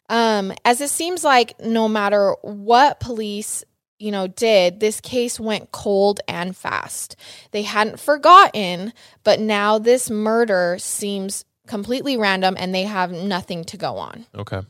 Um, 0.08 0.54
as 0.64 0.80
it 0.80 0.88
seems 0.88 1.22
like 1.22 1.60
no 1.60 1.86
matter 1.86 2.34
what 2.40 2.98
police 2.98 3.62
you 3.98 4.10
know 4.10 4.26
did 4.26 4.80
this 4.80 5.00
case 5.00 5.38
went 5.38 5.70
cold 5.70 6.20
and 6.26 6.56
fast 6.56 7.14
they 7.52 7.62
hadn't 7.62 8.00
forgotten 8.00 8.92
but 9.22 9.38
now 9.38 9.78
this 9.78 10.10
murder 10.10 10.76
seems 10.80 11.44
completely 11.68 12.16
random 12.16 12.56
and 12.58 12.74
they 12.74 12.82
have 12.82 13.12
nothing 13.12 13.64
to 13.64 13.76
go 13.76 13.96
on 13.96 14.26
okay. 14.34 14.62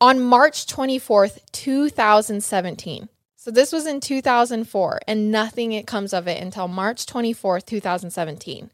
On 0.00 0.20
March 0.20 0.66
24th, 0.66 1.38
2017. 1.52 3.08
So 3.36 3.50
this 3.50 3.72
was 3.72 3.86
in 3.86 4.00
2004 4.00 5.00
and 5.06 5.30
nothing 5.30 5.72
it 5.72 5.86
comes 5.86 6.14
of 6.14 6.26
it 6.26 6.42
until 6.42 6.66
March 6.66 7.04
24th, 7.04 7.66
2017. 7.66 8.70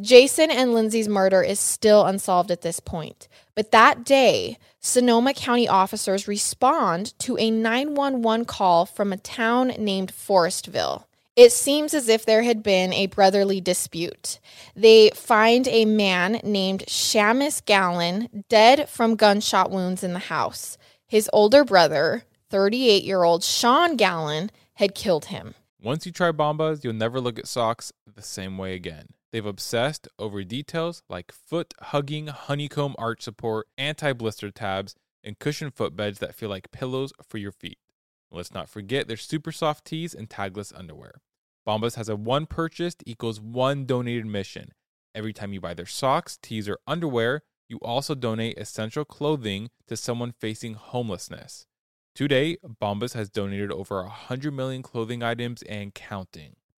Jason 0.00 0.50
and 0.50 0.74
Lindsay's 0.74 1.08
murder 1.08 1.42
is 1.42 1.60
still 1.60 2.04
unsolved 2.06 2.50
at 2.50 2.62
this 2.62 2.80
point. 2.80 3.28
But 3.54 3.70
that 3.70 4.04
day, 4.04 4.58
Sonoma 4.80 5.34
County 5.34 5.68
officers 5.68 6.26
respond 6.26 7.16
to 7.20 7.36
a 7.38 7.50
911 7.50 8.46
call 8.46 8.86
from 8.86 9.12
a 9.12 9.16
town 9.16 9.68
named 9.78 10.12
Forestville. 10.12 11.04
It 11.40 11.52
seems 11.52 11.94
as 11.94 12.10
if 12.10 12.26
there 12.26 12.42
had 12.42 12.62
been 12.62 12.92
a 12.92 13.06
brotherly 13.06 13.62
dispute. 13.62 14.40
They 14.76 15.08
find 15.14 15.66
a 15.68 15.86
man 15.86 16.38
named 16.44 16.84
Shamus 16.86 17.64
Gallon 17.64 18.44
dead 18.50 18.90
from 18.90 19.16
gunshot 19.16 19.70
wounds 19.70 20.04
in 20.04 20.12
the 20.12 20.18
house. 20.18 20.76
His 21.06 21.30
older 21.32 21.64
brother, 21.64 22.24
38 22.50 23.04
year 23.04 23.22
old 23.22 23.42
Sean 23.42 23.96
Gallon, 23.96 24.50
had 24.74 24.94
killed 24.94 25.24
him. 25.24 25.54
Once 25.82 26.04
you 26.04 26.12
try 26.12 26.30
Bombas, 26.30 26.84
you'll 26.84 26.92
never 26.92 27.22
look 27.22 27.38
at 27.38 27.48
socks 27.48 27.90
the 28.14 28.20
same 28.20 28.58
way 28.58 28.74
again. 28.74 29.06
They've 29.32 29.46
obsessed 29.46 30.08
over 30.18 30.44
details 30.44 31.02
like 31.08 31.32
foot 31.32 31.72
hugging 31.80 32.26
honeycomb 32.26 32.94
arch 32.98 33.22
support, 33.22 33.66
anti 33.78 34.12
blister 34.12 34.50
tabs, 34.50 34.94
and 35.24 35.38
cushioned 35.38 35.74
footbeds 35.74 36.18
that 36.18 36.34
feel 36.34 36.50
like 36.50 36.70
pillows 36.70 37.14
for 37.26 37.38
your 37.38 37.52
feet. 37.52 37.78
Let's 38.30 38.52
not 38.52 38.68
forget 38.68 39.08
their 39.08 39.16
super 39.16 39.52
soft 39.52 39.86
tees 39.86 40.14
and 40.14 40.28
tagless 40.28 40.78
underwear. 40.78 41.22
Bombas 41.66 41.96
has 41.96 42.08
a 42.08 42.16
one 42.16 42.46
purchased 42.46 43.02
equals 43.06 43.40
one 43.40 43.84
donated 43.86 44.26
mission. 44.26 44.72
Every 45.14 45.32
time 45.32 45.52
you 45.52 45.60
buy 45.60 45.74
their 45.74 45.86
socks, 45.86 46.38
tees, 46.40 46.68
or 46.68 46.78
underwear, 46.86 47.42
you 47.68 47.78
also 47.78 48.14
donate 48.14 48.58
essential 48.58 49.04
clothing 49.04 49.70
to 49.86 49.96
someone 49.96 50.32
facing 50.32 50.74
homelessness. 50.74 51.66
Today, 52.14 52.56
Bombas 52.82 53.14
has 53.14 53.30
donated 53.30 53.70
over 53.70 54.02
100 54.02 54.52
million 54.52 54.82
clothing 54.82 55.22
items 55.22 55.62
and 55.62 55.94
counting. 55.94 56.56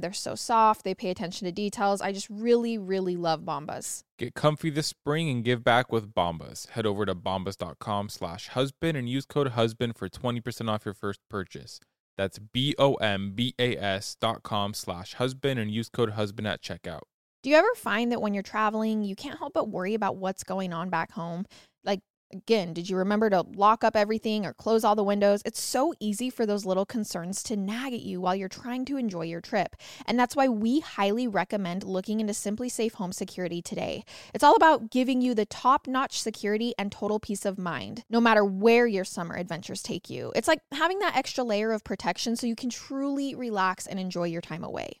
They're 0.00 0.12
so 0.12 0.34
soft, 0.34 0.84
they 0.84 0.94
pay 0.94 1.10
attention 1.10 1.46
to 1.46 1.52
details. 1.52 2.00
I 2.00 2.12
just 2.12 2.28
really, 2.30 2.76
really 2.78 3.16
love 3.16 3.42
Bombas. 3.42 4.02
Get 4.18 4.34
comfy 4.34 4.70
this 4.70 4.88
spring 4.88 5.28
and 5.30 5.44
give 5.44 5.64
back 5.64 5.90
with 5.90 6.12
Bombas. 6.14 6.68
Head 6.70 6.86
over 6.86 7.06
to 7.06 7.14
bombas.com 7.14 8.08
slash 8.08 8.48
husband 8.48 8.96
and 8.96 9.08
use 9.08 9.24
code 9.26 9.48
husband 9.48 9.96
for 9.96 10.08
20% 10.08 10.68
off 10.68 10.84
your 10.84 10.94
first 10.94 11.20
purchase. 11.30 11.80
That's 12.16 12.38
B-O-M-B-A-S 12.38 14.16
dot 14.20 14.42
com 14.42 14.74
slash 14.74 15.14
husband 15.14 15.60
and 15.60 15.70
use 15.70 15.88
code 15.88 16.10
husband 16.10 16.48
at 16.48 16.60
checkout. 16.60 17.02
Do 17.44 17.50
you 17.50 17.56
ever 17.56 17.74
find 17.76 18.10
that 18.10 18.20
when 18.20 18.34
you're 18.34 18.42
traveling, 18.42 19.04
you 19.04 19.14
can't 19.14 19.38
help 19.38 19.52
but 19.52 19.68
worry 19.68 19.94
about 19.94 20.16
what's 20.16 20.42
going 20.42 20.72
on 20.72 20.90
back 20.90 21.12
home? 21.12 21.46
Like, 21.84 22.00
again, 22.32 22.72
did 22.72 22.88
you 22.88 22.96
remember 22.96 23.30
to 23.30 23.44
lock 23.54 23.84
up 23.84 23.96
everything 23.96 24.44
or 24.44 24.52
close 24.52 24.84
all 24.84 24.94
the 24.94 25.04
windows? 25.04 25.42
It's 25.44 25.60
so 25.60 25.94
easy 26.00 26.30
for 26.30 26.46
those 26.46 26.66
little 26.66 26.86
concerns 26.86 27.42
to 27.44 27.56
nag 27.56 27.92
at 27.92 28.02
you 28.02 28.20
while 28.20 28.34
you're 28.34 28.48
trying 28.48 28.84
to 28.86 28.96
enjoy 28.96 29.22
your 29.22 29.40
trip. 29.40 29.76
And 30.06 30.18
that's 30.18 30.36
why 30.36 30.48
we 30.48 30.80
highly 30.80 31.26
recommend 31.26 31.84
looking 31.84 32.20
into 32.20 32.32
SimpliSafe 32.32 32.94
Home 32.94 33.12
Security 33.12 33.62
today. 33.62 34.04
It's 34.34 34.44
all 34.44 34.56
about 34.56 34.90
giving 34.90 35.20
you 35.20 35.34
the 35.34 35.46
top 35.46 35.86
notch 35.86 36.20
security 36.20 36.74
and 36.78 36.92
total 36.92 37.20
peace 37.20 37.44
of 37.44 37.58
mind, 37.58 38.04
no 38.10 38.20
matter 38.20 38.44
where 38.44 38.86
your 38.86 39.04
summer 39.04 39.36
adventures 39.36 39.82
take 39.82 40.10
you. 40.10 40.32
It's 40.34 40.48
like 40.48 40.60
having 40.72 40.98
that 41.00 41.16
extra 41.16 41.44
layer 41.44 41.72
of 41.72 41.84
protection 41.84 42.36
so 42.36 42.46
you 42.46 42.56
can 42.56 42.70
truly 42.70 43.34
relax 43.34 43.86
and 43.86 43.98
enjoy 43.98 44.24
your 44.24 44.42
time 44.42 44.64
away. 44.64 45.00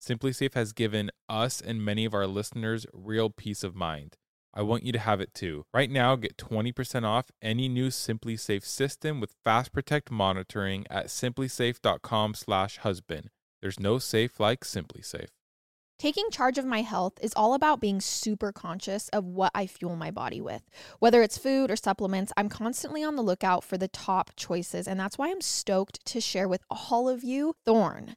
SimpliSafe 0.00 0.54
has 0.54 0.72
given 0.72 1.10
us 1.28 1.60
and 1.60 1.84
many 1.84 2.04
of 2.04 2.14
our 2.14 2.26
listeners 2.26 2.84
real 2.92 3.30
peace 3.30 3.62
of 3.62 3.76
mind. 3.76 4.16
I 4.52 4.62
want 4.62 4.82
you 4.82 4.90
to 4.92 4.98
have 4.98 5.20
it 5.20 5.34
too. 5.34 5.66
Right 5.72 5.90
now, 5.90 6.16
get 6.16 6.36
20% 6.36 7.04
off 7.04 7.30
any 7.40 7.68
new 7.68 7.86
SimpliSafe 7.88 8.64
system 8.64 9.20
with 9.20 9.36
Fast 9.44 9.72
Protect 9.72 10.10
monitoring 10.10 10.84
at 10.90 11.06
simplisafe.com/husband. 11.06 13.30
There's 13.60 13.78
no 13.78 13.98
safe 13.98 14.40
like 14.40 14.64
SimpliSafe. 14.64 15.28
Taking 15.98 16.30
charge 16.30 16.56
of 16.56 16.64
my 16.64 16.80
health 16.80 17.18
is 17.20 17.34
all 17.36 17.52
about 17.52 17.78
being 17.78 18.00
super 18.00 18.52
conscious 18.52 19.10
of 19.10 19.26
what 19.26 19.52
I 19.54 19.66
fuel 19.66 19.96
my 19.96 20.10
body 20.10 20.40
with. 20.40 20.62
Whether 20.98 21.20
it's 21.20 21.36
food 21.36 21.70
or 21.70 21.76
supplements, 21.76 22.32
I'm 22.38 22.48
constantly 22.48 23.04
on 23.04 23.16
the 23.16 23.22
lookout 23.22 23.62
for 23.62 23.76
the 23.76 23.86
top 23.86 24.30
choices, 24.34 24.88
and 24.88 24.98
that's 24.98 25.18
why 25.18 25.30
I'm 25.30 25.42
stoked 25.42 26.02
to 26.06 26.18
share 26.18 26.48
with 26.48 26.64
all 26.70 27.06
of 27.06 27.22
you 27.22 27.52
Thorne. 27.66 28.16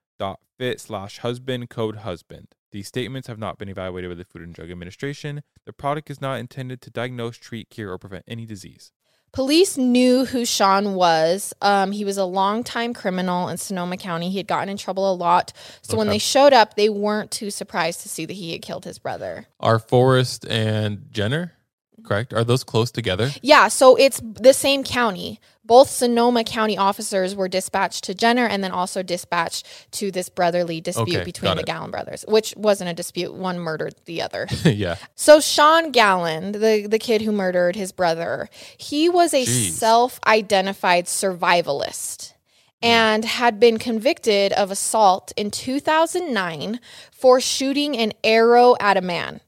fit 0.57 0.79
slash 0.79 1.19
husband 1.19 1.69
code 1.69 1.97
husband. 1.97 2.47
These 2.71 2.87
statements 2.87 3.27
have 3.27 3.39
not 3.39 3.57
been 3.57 3.67
evaluated 3.67 4.11
by 4.11 4.15
the 4.15 4.23
Food 4.23 4.43
and 4.43 4.53
Drug 4.53 4.71
Administration. 4.71 5.41
The 5.65 5.73
product 5.73 6.09
is 6.09 6.21
not 6.21 6.39
intended 6.39 6.81
to 6.81 6.89
diagnose, 6.89 7.37
treat, 7.37 7.69
cure, 7.69 7.91
or 7.91 7.97
prevent 7.97 8.23
any 8.27 8.45
disease. 8.45 8.91
Police 9.33 9.77
knew 9.77 10.25
who 10.25 10.45
Sean 10.45 10.93
was. 10.93 11.53
Um, 11.61 11.93
he 11.93 12.03
was 12.03 12.17
a 12.17 12.25
longtime 12.25 12.93
criminal 12.93 13.47
in 13.47 13.57
Sonoma 13.57 13.95
County. 13.95 14.29
He 14.29 14.37
had 14.37 14.47
gotten 14.47 14.67
in 14.67 14.75
trouble 14.77 15.11
a 15.11 15.15
lot. 15.15 15.53
So 15.81 15.97
when 15.97 16.07
they 16.07 16.17
showed 16.17 16.51
up, 16.51 16.75
they 16.75 16.89
weren't 16.89 17.31
too 17.31 17.49
surprised 17.49 18.01
to 18.01 18.09
see 18.09 18.25
that 18.25 18.33
he 18.33 18.51
had 18.51 18.61
killed 18.61 18.83
his 18.83 18.99
brother. 18.99 19.47
Are 19.59 19.79
Forrest 19.79 20.45
and 20.49 21.07
Jenner 21.11 21.53
correct? 22.03 22.33
Are 22.33 22.43
those 22.43 22.63
close 22.63 22.91
together? 22.91 23.31
Yeah, 23.41 23.67
so 23.67 23.95
it's 23.95 24.21
the 24.23 24.53
same 24.53 24.83
county. 24.83 25.39
Both 25.63 25.89
Sonoma 25.89 26.43
County 26.43 26.77
officers 26.77 27.35
were 27.35 27.47
dispatched 27.47 28.03
to 28.05 28.15
Jenner 28.15 28.45
and 28.45 28.63
then 28.63 28.71
also 28.71 29.03
dispatched 29.03 29.65
to 29.91 30.11
this 30.11 30.27
brotherly 30.27 30.81
dispute 30.81 31.15
Okay, 31.15 31.23
between 31.23 31.55
the 31.55 31.61
it. 31.61 31.65
Gallon 31.65 31.91
brothers, 31.91 32.25
which 32.27 32.53
wasn't 32.57 32.89
a 32.89 32.93
dispute. 32.93 33.33
One 33.33 33.59
murdered 33.59 33.95
the 34.05 34.21
other. 34.21 34.47
yeah. 34.65 34.95
So 35.15 35.39
Sean 35.39 35.91
Gallon, 35.91 36.53
the 36.53 36.87
the 36.87 36.99
kid 36.99 37.21
who 37.21 37.31
murdered 37.31 37.75
his 37.75 37.91
brother, 37.91 38.49
he 38.75 39.07
was 39.07 39.33
a 39.33 39.45
self-identified 39.45 41.05
survivalist 41.05 42.31
hmm. 42.31 42.35
and 42.81 43.23
had 43.23 43.59
been 43.59 43.77
convicted 43.77 44.51
of 44.53 44.71
assault 44.71 45.31
in 45.37 45.51
2009 45.51 46.79
for 47.11 47.39
shooting 47.39 47.95
an 47.95 48.13
arrow 48.23 48.75
at 48.79 48.97
a 48.97 49.01
man. 49.01 49.41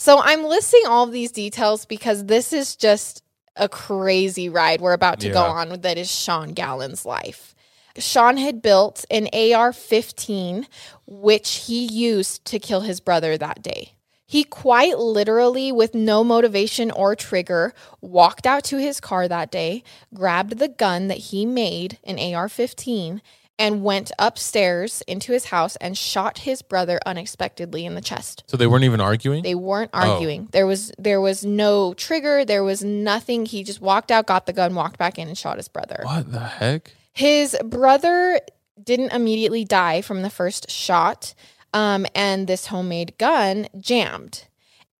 So 0.00 0.20
I'm 0.22 0.44
listing 0.44 0.82
all 0.86 1.04
of 1.04 1.12
these 1.12 1.32
details 1.32 1.84
because 1.84 2.26
this 2.26 2.52
is 2.52 2.76
just 2.76 3.24
a 3.56 3.68
crazy 3.68 4.48
ride 4.48 4.80
we're 4.80 4.92
about 4.92 5.18
to 5.20 5.28
go 5.28 5.42
on 5.42 5.80
that 5.80 5.98
is 5.98 6.08
Sean 6.08 6.52
Gallon's 6.52 7.04
life. 7.04 7.52
Sean 7.98 8.36
had 8.36 8.62
built 8.62 9.04
an 9.10 9.28
AR 9.32 9.72
15, 9.72 10.68
which 11.04 11.64
he 11.66 11.84
used 11.84 12.44
to 12.44 12.60
kill 12.60 12.82
his 12.82 13.00
brother 13.00 13.36
that 13.36 13.60
day. 13.60 13.94
He 14.24 14.44
quite 14.44 14.98
literally, 14.98 15.72
with 15.72 15.96
no 15.96 16.22
motivation 16.22 16.92
or 16.92 17.16
trigger, 17.16 17.74
walked 18.00 18.46
out 18.46 18.62
to 18.64 18.76
his 18.76 19.00
car 19.00 19.26
that 19.26 19.50
day, 19.50 19.82
grabbed 20.14 20.58
the 20.58 20.68
gun 20.68 21.08
that 21.08 21.18
he 21.18 21.44
made, 21.44 21.98
an 22.04 22.20
AR 22.20 22.48
15, 22.48 23.20
and 23.58 23.82
went 23.82 24.12
upstairs 24.18 25.02
into 25.08 25.32
his 25.32 25.46
house 25.46 25.76
and 25.76 25.98
shot 25.98 26.38
his 26.38 26.62
brother 26.62 27.00
unexpectedly 27.04 27.84
in 27.84 27.94
the 27.94 28.00
chest. 28.00 28.44
So 28.46 28.56
they 28.56 28.66
weren't 28.66 28.84
even 28.84 29.00
arguing? 29.00 29.42
They 29.42 29.54
weren't 29.56 29.90
Oh. 29.92 30.12
arguing. 30.12 30.48
There 30.52 30.66
was 30.66 30.92
there 30.98 31.20
was 31.20 31.44
no 31.44 31.94
trigger, 31.94 32.44
there 32.44 32.62
was 32.64 32.84
nothing. 32.84 33.46
He 33.46 33.64
just 33.64 33.80
walked 33.80 34.10
out, 34.10 34.26
got 34.26 34.46
the 34.46 34.52
gun, 34.52 34.74
walked 34.74 34.98
back 34.98 35.18
in 35.18 35.28
and 35.28 35.36
shot 35.36 35.56
his 35.56 35.68
brother. 35.68 36.00
what 36.04 36.30
the 36.30 36.38
heck? 36.40 36.92
His 37.12 37.56
brother 37.64 38.40
didn't 38.82 39.12
immediately 39.12 39.64
die 39.64 40.02
from 40.02 40.22
the 40.22 40.30
first 40.30 40.70
shot, 40.70 41.34
um, 41.74 42.06
and 42.14 42.46
this 42.46 42.66
homemade 42.66 43.18
gun 43.18 43.66
jammed. 43.80 44.44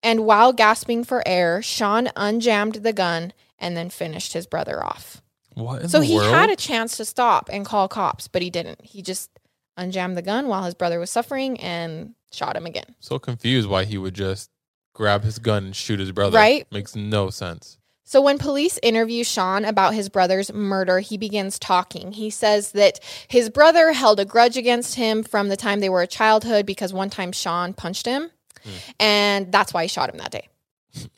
And 0.02 0.24
while 0.26 0.52
gasping 0.52 1.04
for 1.04 1.22
air, 1.26 1.62
Sean 1.62 2.08
unjammed 2.16 2.82
the 2.82 2.92
gun 2.92 3.32
and 3.58 3.76
then 3.76 3.88
finished 3.90 4.32
his 4.32 4.46
brother 4.48 4.84
off. 4.84 5.22
What 5.58 5.82
in 5.82 5.88
so 5.88 6.00
he 6.00 6.14
world? 6.14 6.32
had 6.32 6.50
a 6.50 6.56
chance 6.56 6.96
to 6.98 7.04
stop 7.04 7.48
and 7.52 7.64
call 7.64 7.88
cops, 7.88 8.28
but 8.28 8.42
he 8.42 8.50
didn't. 8.50 8.84
He 8.84 9.02
just 9.02 9.30
unjammed 9.78 10.14
the 10.14 10.22
gun 10.22 10.48
while 10.48 10.64
his 10.64 10.74
brother 10.74 10.98
was 10.98 11.10
suffering 11.10 11.58
and 11.60 12.14
shot 12.32 12.56
him 12.56 12.66
again. 12.66 12.94
so 13.00 13.18
confused 13.18 13.68
why 13.68 13.84
he 13.84 13.96
would 13.96 14.14
just 14.14 14.50
grab 14.92 15.22
his 15.22 15.38
gun 15.38 15.66
and 15.66 15.76
shoot 15.76 16.00
his 16.00 16.12
brother. 16.12 16.36
Right? 16.36 16.66
Makes 16.72 16.96
no 16.96 17.30
sense. 17.30 17.78
So 18.04 18.22
when 18.22 18.38
police 18.38 18.78
interview 18.82 19.22
Sean 19.22 19.66
about 19.66 19.92
his 19.92 20.08
brother's 20.08 20.50
murder, 20.52 21.00
he 21.00 21.18
begins 21.18 21.58
talking. 21.58 22.12
He 22.12 22.30
says 22.30 22.72
that 22.72 23.00
his 23.28 23.50
brother 23.50 23.92
held 23.92 24.18
a 24.18 24.24
grudge 24.24 24.56
against 24.56 24.94
him 24.94 25.22
from 25.22 25.48
the 25.48 25.56
time 25.56 25.80
they 25.80 25.90
were 25.90 26.00
a 26.00 26.06
childhood 26.06 26.64
because 26.64 26.92
one 26.92 27.10
time 27.10 27.32
Sean 27.32 27.74
punched 27.74 28.06
him, 28.06 28.30
hmm. 28.64 28.70
and 28.98 29.52
that's 29.52 29.74
why 29.74 29.82
he 29.82 29.88
shot 29.88 30.08
him 30.08 30.16
that 30.16 30.30
day. 30.30 30.48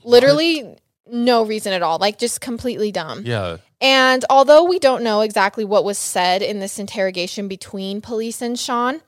Literally 0.02 0.76
no 1.06 1.44
reason 1.44 1.72
at 1.72 1.82
all, 1.82 1.98
like 1.98 2.18
just 2.18 2.40
completely 2.40 2.90
dumb. 2.90 3.22
Yeah. 3.24 3.58
And 3.80 4.24
although 4.28 4.64
we 4.64 4.78
don't 4.78 5.02
know 5.02 5.22
exactly 5.22 5.64
what 5.64 5.84
was 5.84 5.96
said 5.96 6.42
in 6.42 6.58
this 6.58 6.78
interrogation 6.78 7.48
between 7.48 8.00
police 8.00 8.42
and 8.42 8.58
Sean, 8.58 9.00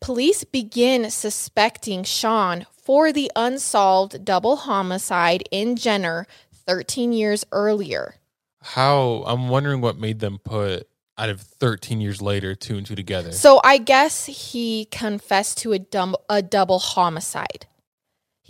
police 0.00 0.44
begin 0.44 1.10
suspecting 1.10 2.04
Sean 2.04 2.66
for 2.82 3.12
the 3.12 3.30
unsolved 3.34 4.24
double 4.24 4.56
homicide 4.56 5.42
in 5.50 5.76
Jenner 5.76 6.26
13 6.66 7.12
years 7.12 7.44
earlier. 7.50 8.14
How 8.62 9.24
I'm 9.26 9.48
wondering 9.48 9.80
what 9.80 9.98
made 9.98 10.20
them 10.20 10.38
put 10.38 10.86
out 11.18 11.28
of 11.28 11.40
13 11.40 12.00
years 12.00 12.22
later 12.22 12.54
two 12.54 12.76
and 12.76 12.86
two 12.86 12.94
together. 12.94 13.32
So 13.32 13.60
I 13.62 13.78
guess 13.78 14.26
he 14.26 14.86
confessed 14.90 15.58
to 15.58 15.72
a, 15.72 15.78
dum- 15.78 16.16
a 16.28 16.40
double 16.40 16.78
homicide. 16.78 17.66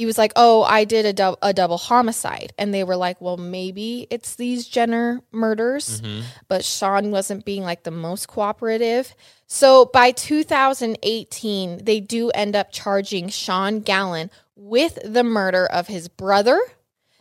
He 0.00 0.06
was 0.06 0.16
like, 0.16 0.32
"Oh, 0.34 0.62
I 0.62 0.84
did 0.84 1.20
a, 1.20 1.36
a 1.42 1.52
double 1.52 1.76
homicide," 1.76 2.54
and 2.56 2.72
they 2.72 2.84
were 2.84 2.96
like, 2.96 3.20
"Well, 3.20 3.36
maybe 3.36 4.06
it's 4.08 4.34
these 4.34 4.66
Jenner 4.66 5.20
murders." 5.30 6.00
Mhm. 6.00 6.22
but 6.48 6.64
Sean 6.64 7.10
wasn't 7.10 7.44
being 7.44 7.64
like 7.64 7.82
the 7.82 7.90
most 7.90 8.26
cooperative. 8.26 9.14
So 9.46 9.90
by 9.92 10.12
2018, 10.12 11.84
they 11.84 12.00
do 12.00 12.30
end 12.30 12.56
up 12.56 12.72
charging 12.72 13.28
Sean 13.28 13.80
Gallon 13.80 14.30
with 14.56 14.98
the 15.04 15.22
murder 15.22 15.66
of 15.66 15.88
his 15.88 16.08
brother, 16.08 16.58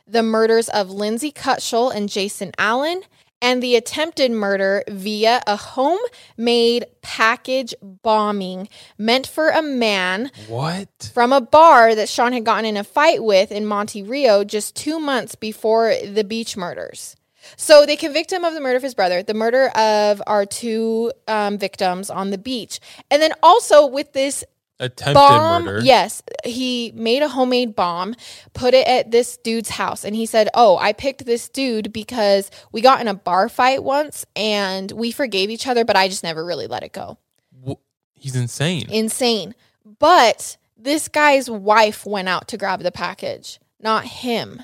the 0.08 0.24
murders 0.24 0.70
of 0.70 0.90
Lindsay 0.90 1.34
Cutshall 1.34 1.94
and 1.94 2.08
Jason 2.08 2.54
Allen, 2.58 3.02
and 3.42 3.64
the 3.64 3.76
attempted 3.76 4.32
murder 4.32 4.84
via 4.90 5.42
a 5.48 5.56
homemade 5.56 6.86
package 7.02 7.74
bombing 7.82 8.68
meant 8.98 9.28
for 9.28 9.50
a 9.50 9.62
man 9.62 10.32
What? 10.48 11.12
from 11.14 11.32
a 11.34 11.42
bar 11.42 11.96
that 11.96 12.10
Sean 12.10 12.34
had 12.34 12.44
gotten 12.46 12.66
in 12.66 12.78
a 12.78 12.84
fight 12.84 13.24
with 13.24 13.52
in 13.52 13.66
Monte 13.66 14.04
Rio 14.04 14.44
just 14.44 14.76
two 14.76 15.00
months 15.00 15.36
before 15.36 15.94
the 16.06 16.24
beach 16.24 16.58
murders. 16.58 17.16
So 17.56 17.86
they 17.86 17.96
convict 17.96 18.32
him 18.32 18.44
of 18.44 18.54
the 18.54 18.60
murder 18.62 18.76
of 18.78 18.84
his 18.84 18.94
brother, 18.94 19.24
the 19.24 19.34
murder 19.34 19.70
of 19.70 20.22
our 20.28 20.46
two 20.46 21.12
um, 21.28 21.58
victims 21.58 22.10
on 22.10 22.30
the 22.32 22.38
beach, 22.38 22.80
and 23.10 23.22
then 23.22 23.32
also 23.42 23.86
with 23.86 24.14
this 24.14 24.44
Attempted 24.80 25.14
bomb. 25.16 25.66
murder. 25.66 25.86
Yes, 25.86 26.24
he 26.46 26.92
made 26.96 27.22
a 27.22 27.28
homemade 27.28 27.76
bomb, 27.76 28.16
put 28.54 28.74
it 28.74 28.88
at 28.88 29.12
this 29.12 29.36
dude's 29.38 29.70
house, 29.70 30.06
and 30.06 30.16
he 30.16 30.26
said, 30.26 30.48
"Oh, 30.54 30.78
I 30.78 30.94
picked 30.94 31.26
this 31.26 31.50
dude 31.50 31.92
because 31.92 32.50
we 32.72 32.80
got 32.82 33.02
in 33.02 33.08
a 33.10 33.14
bar 33.14 33.50
fight 33.50 33.84
once, 33.84 34.26
and 34.36 34.92
we 34.92 35.12
forgave 35.12 35.50
each 35.50 35.68
other, 35.68 35.84
but 35.84 35.96
I 35.98 36.08
just 36.08 36.24
never 36.24 36.46
really 36.46 36.68
let 36.68 36.84
it 36.84 36.94
go." 36.94 37.18
Wh- 37.68 37.74
He's 38.14 38.36
insane. 38.36 38.88
insane. 38.90 39.54
But 40.00 40.56
this 40.78 41.08
guy's 41.10 41.50
wife 41.50 42.06
went 42.06 42.30
out 42.30 42.48
to 42.50 42.58
grab 42.58 42.82
the 42.82 42.92
package, 42.92 43.60
not 43.82 44.06
him. 44.06 44.64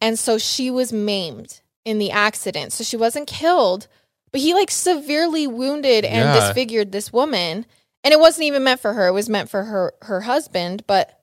And 0.00 0.18
so 0.18 0.36
she 0.36 0.70
was 0.70 0.92
maimed 0.92 1.60
in 1.84 1.98
the 1.98 2.10
accident. 2.10 2.72
So 2.72 2.82
she 2.82 2.96
wasn't 2.96 3.28
killed, 3.28 3.86
but 4.32 4.40
he 4.40 4.52
like 4.52 4.70
severely 4.70 5.46
wounded 5.46 6.04
and 6.04 6.24
Yeah. 6.34 6.40
disfigured 6.46 6.90
this 6.92 7.12
woman. 7.12 7.66
And 8.04 8.12
it 8.12 8.20
wasn't 8.20 8.44
even 8.44 8.62
meant 8.64 8.80
for 8.80 8.92
her, 8.92 9.08
it 9.08 9.12
was 9.12 9.28
meant 9.28 9.48
for 9.50 9.64
her 9.64 9.94
her 10.02 10.20
husband, 10.20 10.84
but 10.86 11.18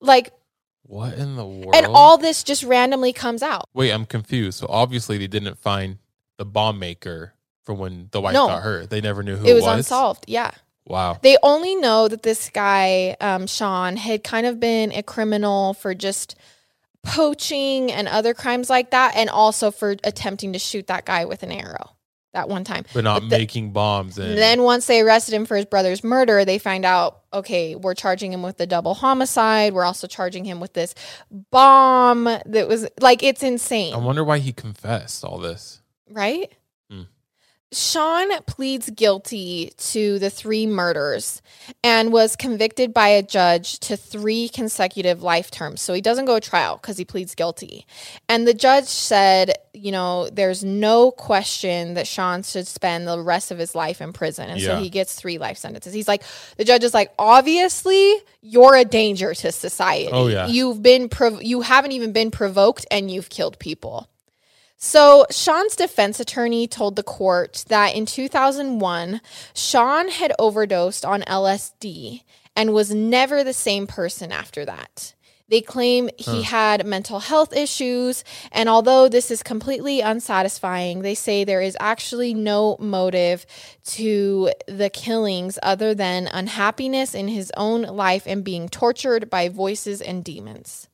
like 0.00 0.32
what 0.82 1.14
in 1.14 1.36
the 1.36 1.46
world? 1.46 1.74
and 1.74 1.86
all 1.86 2.18
this 2.18 2.42
just 2.42 2.64
randomly 2.64 3.12
comes 3.12 3.42
out. 3.42 3.66
Wait, 3.72 3.92
I'm 3.92 4.04
confused. 4.06 4.58
So 4.58 4.66
obviously 4.68 5.16
they 5.18 5.28
didn't 5.28 5.58
find 5.58 5.98
the 6.36 6.44
bomb 6.44 6.78
maker 6.80 7.34
for 7.64 7.74
when 7.74 8.08
the 8.10 8.20
wife 8.20 8.34
No. 8.34 8.48
got 8.48 8.62
hurt. 8.62 8.90
They 8.90 9.00
never 9.00 9.22
knew 9.22 9.36
who 9.36 9.46
it 9.46 9.54
was 9.54 9.66
unsolved. 9.66 10.24
Yeah. 10.26 10.50
Wow. 10.86 11.18
They 11.22 11.36
only 11.44 11.76
know 11.76 12.08
that 12.08 12.24
this 12.24 12.50
guy, 12.50 13.16
um, 13.20 13.46
Sean, 13.46 13.96
had 13.96 14.24
kind 14.24 14.46
of 14.46 14.58
been 14.58 14.90
a 14.90 15.04
criminal 15.04 15.74
for 15.74 15.94
just 15.94 16.34
poaching 17.04 17.92
and 17.92 18.08
other 18.08 18.34
crimes 18.34 18.68
like 18.68 18.90
that, 18.90 19.14
and 19.14 19.30
also 19.30 19.70
for 19.70 19.94
attempting 20.02 20.52
to 20.54 20.58
shoot 20.58 20.88
that 20.88 21.04
guy 21.06 21.24
with 21.26 21.42
an 21.44 21.52
arrow 21.52 21.90
that 22.32 22.48
one 22.48 22.64
time. 22.64 22.84
But 22.94 23.04
not 23.04 23.20
But 23.22 23.28
the- 23.30 23.38
making 23.38 23.72
bombs 23.72 24.18
and 24.18 24.38
Then, 24.38 24.62
once 24.62 24.86
they 24.86 25.00
arrested 25.00 25.34
him 25.34 25.46
for 25.46 25.56
his 25.56 25.66
brother's 25.66 26.04
murder, 26.04 26.44
they 26.44 26.58
find 26.58 26.84
out 26.84 27.16
okay, 27.32 27.76
we're 27.76 27.94
charging 27.94 28.32
him 28.32 28.42
with 28.42 28.56
the 28.56 28.66
double 28.66 28.92
homicide. 28.94 29.72
We're 29.72 29.84
also 29.84 30.08
charging 30.08 30.44
him 30.44 30.58
with 30.58 30.72
this 30.72 30.94
bomb 31.52 32.24
that 32.24 32.66
was 32.68 32.88
like, 33.00 33.22
it's 33.22 33.42
insane 33.42 33.94
I 33.94 33.98
wonder 33.98 34.24
why 34.24 34.38
he 34.38 34.52
confessed 34.52 35.24
all 35.24 35.38
this. 35.38 35.80
right? 36.10 36.50
Sean 37.72 38.30
pleads 38.46 38.90
guilty 38.90 39.72
to 39.76 40.18
the 40.18 40.28
three 40.28 40.66
murders 40.66 41.40
and 41.84 42.12
was 42.12 42.34
convicted 42.34 42.92
by 42.92 43.08
a 43.08 43.22
judge 43.22 43.78
to 43.80 43.96
three 43.96 44.48
consecutive 44.48 45.22
life 45.22 45.52
terms. 45.52 45.80
So 45.80 45.94
he 45.94 46.00
doesn't 46.00 46.24
go 46.24 46.40
to 46.40 46.50
trial 46.50 46.78
because 46.78 46.98
he 46.98 47.04
pleads 47.04 47.36
guilty. 47.36 47.86
And 48.28 48.46
the 48.46 48.54
judge 48.54 48.86
said, 48.86 49.52
you 49.72 49.92
know, 49.92 50.28
there's 50.30 50.64
no 50.64 51.12
question 51.12 51.94
that 51.94 52.08
Sean 52.08 52.42
should 52.42 52.66
spend 52.66 53.06
the 53.06 53.20
rest 53.20 53.52
of 53.52 53.58
his 53.58 53.76
life 53.76 54.00
in 54.00 54.12
prison. 54.12 54.50
And 54.50 54.60
so 54.60 54.80
he 54.80 54.90
gets 54.90 55.14
three 55.14 55.38
life 55.38 55.56
sentences. 55.56 55.94
He's 55.94 56.08
like, 56.08 56.24
the 56.56 56.64
judge 56.64 56.82
is 56.82 56.92
like, 56.92 57.12
obviously, 57.20 58.14
you're 58.42 58.74
a 58.74 58.84
danger 58.84 59.32
to 59.32 59.52
society. 59.52 60.08
Oh, 60.10 60.26
yeah. 60.26 60.48
You've 60.48 60.82
been, 60.82 61.08
prov- 61.08 61.42
you 61.44 61.60
haven't 61.60 61.92
even 61.92 62.12
been 62.12 62.32
provoked 62.32 62.84
and 62.90 63.12
you've 63.12 63.28
killed 63.28 63.60
people. 63.60 64.08
So, 64.82 65.26
Sean's 65.30 65.76
defense 65.76 66.20
attorney 66.20 66.66
told 66.66 66.96
the 66.96 67.02
court 67.02 67.66
that 67.68 67.94
in 67.94 68.06
2001, 68.06 69.20
Sean 69.52 70.08
had 70.08 70.32
overdosed 70.38 71.04
on 71.04 71.20
LSD 71.24 72.22
and 72.56 72.72
was 72.72 72.90
never 72.90 73.44
the 73.44 73.52
same 73.52 73.86
person 73.86 74.32
after 74.32 74.64
that. 74.64 75.12
They 75.50 75.60
claim 75.60 76.08
he 76.16 76.38
hmm. 76.38 76.42
had 76.44 76.86
mental 76.86 77.20
health 77.20 77.54
issues, 77.54 78.24
and 78.52 78.70
although 78.70 79.06
this 79.06 79.30
is 79.30 79.42
completely 79.42 80.00
unsatisfying, 80.00 81.02
they 81.02 81.14
say 81.14 81.44
there 81.44 81.60
is 81.60 81.76
actually 81.78 82.32
no 82.32 82.78
motive 82.80 83.44
to 83.84 84.50
the 84.66 84.88
killings 84.88 85.58
other 85.62 85.92
than 85.92 86.26
unhappiness 86.26 87.14
in 87.14 87.28
his 87.28 87.52
own 87.54 87.82
life 87.82 88.22
and 88.26 88.42
being 88.42 88.66
tortured 88.66 89.28
by 89.28 89.50
voices 89.50 90.00
and 90.00 90.24
demons. 90.24 90.88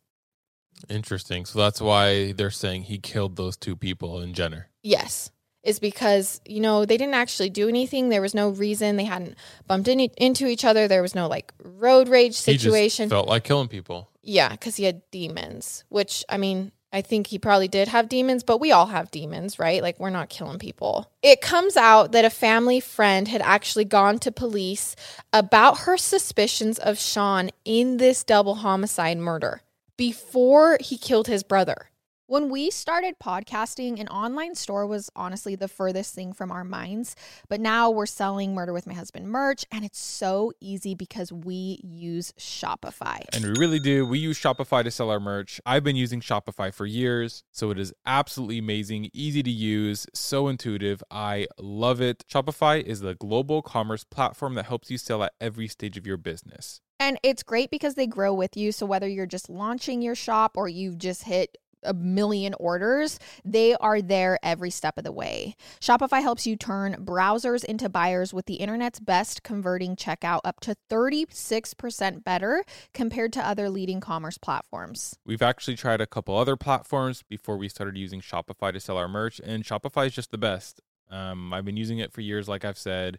Interesting. 0.89 1.45
So 1.45 1.59
that's 1.59 1.81
why 1.81 2.33
they're 2.33 2.51
saying 2.51 2.85
he 2.85 2.99
killed 2.99 3.37
those 3.37 3.57
two 3.57 3.77
people 3.77 4.21
in 4.21 4.35
Jenner. 4.35 4.69
Yes. 4.83 5.31
Is 5.63 5.81
because, 5.81 6.41
you 6.47 6.61
know, 6.61 6.85
they 6.85 6.97
didn't 6.97 7.15
actually 7.15 7.51
do 7.51 7.69
anything. 7.69 8.09
There 8.09 8.23
was 8.23 8.35
no 8.35 8.51
reason. 8.51 8.97
They 8.97 9.05
hadn't 9.05 9.37
bumped 9.67 9.89
in, 9.89 9.99
into 9.99 10.47
each 10.47 10.65
other. 10.65 10.87
There 10.87 11.03
was 11.03 11.15
no 11.15 11.27
like 11.27 11.53
road 11.61 12.09
rage 12.09 12.37
situation. 12.37 13.09
felt 13.09 13.27
like 13.27 13.43
killing 13.43 13.67
people. 13.69 14.09
yeah, 14.23 14.51
because 14.51 14.77
he 14.77 14.85
had 14.85 15.03
demons, 15.11 15.83
which 15.89 16.25
I 16.29 16.37
mean, 16.37 16.71
I 16.93 17.03
think 17.03 17.27
he 17.27 17.39
probably 17.41 17.67
did 17.67 17.89
have 17.89 18.09
demons, 18.09 18.45
but 18.45 18.61
we 18.61 18.71
all 18.71 18.87
have 18.87 19.11
demons, 19.11 19.59
right? 19.59 19.83
Like, 19.83 19.99
we're 19.99 20.09
not 20.09 20.29
killing 20.29 20.59
people. 20.59 21.11
It 21.21 21.41
comes 21.41 21.77
out 21.77 22.13
that 22.13 22.25
a 22.25 22.31
family 22.31 22.79
friend 22.79 23.27
had 23.27 23.43
actually 23.43 23.85
gone 23.85 24.19
to 24.21 24.31
police 24.31 24.95
about 25.33 25.81
her 25.81 25.97
suspicions 25.97 26.79
of 26.79 26.99
Sean 26.99 27.51
in 27.65 27.97
this 27.97 28.23
double 28.23 28.57
homicide 28.57 29.19
murder 29.19 29.63
before 29.97 30.79
he 30.81 30.99
killed 30.99 31.27
his 31.27 31.43
brother. 31.43 31.91
When 32.29 32.49
we 32.49 32.73
started 32.73 33.21
podcasting, 33.23 34.01
an 34.01 34.09
online 34.09 34.57
store 34.57 34.85
was 34.85 35.09
honestly 35.15 35.55
the 35.55 35.69
furthest 35.69 36.13
thing 36.13 36.33
from 36.33 36.51
our 36.51 36.65
minds. 36.65 37.15
But 37.49 37.61
now 37.61 37.89
we're 37.89 38.07
selling 38.07 38.53
Murder 38.53 38.73
with 38.73 38.85
My 38.85 38.95
Husband 38.95 39.29
merch, 39.29 39.65
and 39.71 39.85
it's 39.85 40.01
so 40.01 40.51
easy 40.61 40.97
because 40.97 41.33
we 41.33 41.79
use 41.85 42.33
Shopify. 42.33 43.21
And 43.33 43.45
we 43.45 43.51
really 43.51 43.79
do. 43.79 44.05
We 44.05 44.19
use 44.19 44.41
Shopify 44.41 44.83
to 44.83 44.91
sell 44.91 45.09
our 45.09 45.21
merch. 45.21 45.61
I've 45.65 45.85
been 45.85 45.95
using 45.95 46.21
Shopify 46.21 46.75
for 46.75 46.85
years, 46.85 47.45
so 47.53 47.71
it 47.71 47.79
is 47.79 47.93
absolutely 48.05 48.59
amazing, 48.59 49.09
easy 49.13 49.45
to 49.45 49.51
use, 49.51 50.09
so 50.13 50.49
intuitive. 50.49 51.05
I 51.09 51.47
love 51.61 52.01
it. 52.01 52.25
Shopify 52.29 52.83
is 52.83 53.03
the 53.03 53.15
global 53.15 53.63
commerce 53.63 54.03
platform 54.03 54.55
that 54.55 54.67
helps 54.67 54.91
you 54.91 54.99
sell 54.99 55.23
at 55.23 55.35
every 55.41 55.69
stage 55.69 55.97
of 55.97 56.09
your 56.09 56.17
business. 56.17 56.81
And 56.99 57.19
it's 57.23 57.43
great 57.43 57.71
because 57.71 57.95
they 57.95 58.07
grow 58.07 58.33
with 58.33 58.57
you. 58.57 58.73
So 58.73 58.87
whether 58.87 59.09
you're 59.09 59.27
just 59.27 59.51
launching 59.51 60.03
your 60.03 60.15
shop 60.15 60.57
or 60.57 60.69
you've 60.69 60.99
just 60.99 61.25
hit 61.25 61.59
a 61.83 61.95
million 61.95 62.55
orders, 62.59 63.19
they 63.45 63.75
are 63.77 64.03
there 64.03 64.39
every 64.43 64.71
step 64.71 64.99
of 64.99 65.05
the 65.05 65.13
way. 65.13 65.55
Shopify 65.81 66.21
helps 66.21 66.47
you 66.47 66.57
turn 66.57 66.97
browsers 67.05 67.65
into 67.65 67.89
buyers 67.89 68.35
with 68.35 68.47
the 68.47 68.55
internet's 68.55 69.01
best 69.01 69.43
converting 69.43 69.97
checkout 69.97 70.41
up 70.45 70.61
to 70.61 70.77
36% 70.91 72.25
better 72.25 72.65
compared 72.93 73.33
to 73.35 73.47
other 73.47 73.71
leading 73.71 74.01
commerce 74.01 74.39
platforms. 74.39 75.17
We've 75.25 75.43
actually 75.43 75.77
tried 75.77 76.01
a 76.01 76.07
couple 76.07 76.37
other 76.37 76.57
platforms 76.57 77.23
before 77.23 77.57
we 77.57 77.69
started 77.69 77.97
using 77.97 78.21
Shopify 78.21 78.73
to 78.73 78.81
sell 78.81 78.99
our 78.99 79.09
merch, 79.09 79.41
and 79.45 79.65
Shopify 79.65 80.07
is 80.07 80.15
just 80.15 80.31
the 80.31 80.39
best. 80.39 80.81
Um, 81.11 81.53
I've 81.53 81.65
been 81.65 81.77
using 81.77 81.99
it 81.99 82.13
for 82.13 82.21
years, 82.21 82.49
like 82.49 82.65
I've 82.65 82.79
said, 82.79 83.19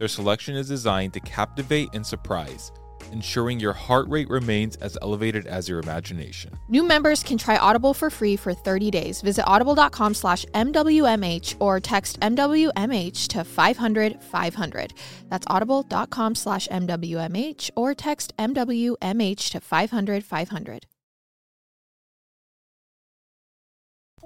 Their 0.00 0.08
selection 0.08 0.56
is 0.56 0.66
designed 0.68 1.12
to 1.12 1.20
captivate 1.20 1.90
and 1.92 2.06
surprise, 2.06 2.72
ensuring 3.12 3.60
your 3.60 3.74
heart 3.74 4.08
rate 4.08 4.30
remains 4.30 4.76
as 4.76 4.96
elevated 5.02 5.46
as 5.46 5.68
your 5.68 5.78
imagination. 5.78 6.58
New 6.70 6.82
members 6.82 7.22
can 7.22 7.36
try 7.36 7.58
Audible 7.58 7.92
for 7.92 8.08
free 8.08 8.34
for 8.34 8.54
30 8.54 8.90
days. 8.90 9.20
Visit 9.20 9.44
audible.com 9.44 10.14
slash 10.14 10.46
MWMH 10.54 11.56
or 11.60 11.80
text 11.80 12.18
MWMH 12.20 13.28
to 13.28 13.44
500 13.44 14.22
500. 14.22 14.94
That's 15.28 15.46
audible.com 15.50 16.34
slash 16.34 16.66
MWMH 16.68 17.70
or 17.76 17.94
text 17.94 18.34
MWMH 18.38 19.50
to 19.50 19.60
500 19.60 20.24
500. 20.24 20.86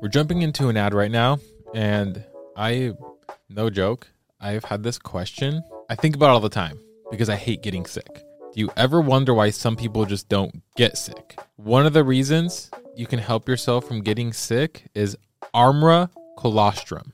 We're 0.01 0.09
jumping 0.09 0.43
into 0.43 0.69
an 0.69 0.77
ad 0.77 0.95
right 0.95 1.11
now, 1.11 1.39
and 1.75 2.23
I, 2.57 2.93
no 3.49 3.71
joke, 3.71 4.14
I've 4.45 4.65
had 4.65 4.83
this 4.83 4.99
question. 4.99 5.65
I 5.89 5.95
think 5.95 6.15
about 6.15 6.29
all 6.29 6.39
the 6.39 6.51
time 6.51 6.79
because 7.11 7.31
I 7.31 7.35
hate 7.35 7.63
getting 7.63 7.87
sick. 7.87 8.23
Do 8.53 8.61
you 8.61 8.71
ever 8.77 9.01
wonder 9.01 9.33
why 9.33 9.49
some 9.49 9.75
people 9.75 10.05
just 10.05 10.29
don't 10.29 10.63
get 10.77 10.99
sick? 10.99 11.39
One 11.57 11.87
of 11.87 11.95
the 11.95 12.05
reasons 12.05 12.71
you 12.95 13.07
can 13.07 13.19
help 13.19 13.49
yourself 13.49 13.89
from 13.89 14.03
getting 14.03 14.35
sick 14.35 14.85
is 14.95 15.17
Armra 15.55 16.11
colostrum. 16.37 17.14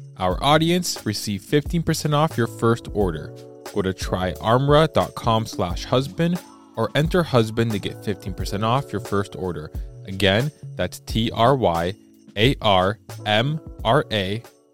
our 0.21 0.41
audience, 0.43 1.05
receive 1.05 1.41
15% 1.41 2.13
off 2.13 2.37
your 2.37 2.47
first 2.47 2.87
order. 2.93 3.35
Go 3.73 3.81
to 3.81 3.91
tryarmra.com 3.91 5.45
slash 5.47 5.85
husband 5.85 6.39
or 6.77 6.89
enter 6.95 7.23
husband 7.23 7.71
to 7.71 7.79
get 7.79 7.97
15% 8.03 8.63
off 8.63 8.91
your 8.91 9.01
first 9.01 9.35
order. 9.35 9.71
Again, 10.05 10.51
that's 10.75 10.99
T-R-Y-A-R-M-R-A 10.99 11.63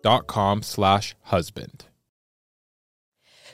dot 0.04 0.28
com 0.28 0.62
slash 0.62 1.16
husband. 1.22 1.86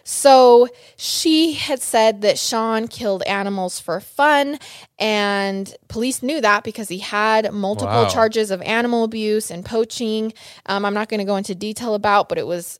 So 0.03 0.67
she 0.97 1.53
had 1.53 1.81
said 1.81 2.21
that 2.21 2.37
Sean 2.37 2.87
killed 2.87 3.23
animals 3.23 3.79
for 3.79 3.99
fun, 4.01 4.59
and 4.99 5.73
police 5.87 6.21
knew 6.21 6.41
that 6.41 6.63
because 6.63 6.89
he 6.89 6.99
had 6.99 7.53
multiple 7.53 7.87
Wow. 8.03 8.09
charges 8.09 8.51
of 8.51 8.61
animal 8.63 9.03
abuse 9.05 9.49
and 9.49 9.65
poaching. 9.65 10.33
Um, 10.65 10.83
I'm 10.83 10.93
not 10.93 11.07
going 11.07 11.19
to 11.19 11.25
go 11.25 11.37
into 11.37 11.55
detail 11.55 11.93
about, 11.95 12.27
but 12.27 12.37
it 12.37 12.45
was 12.45 12.79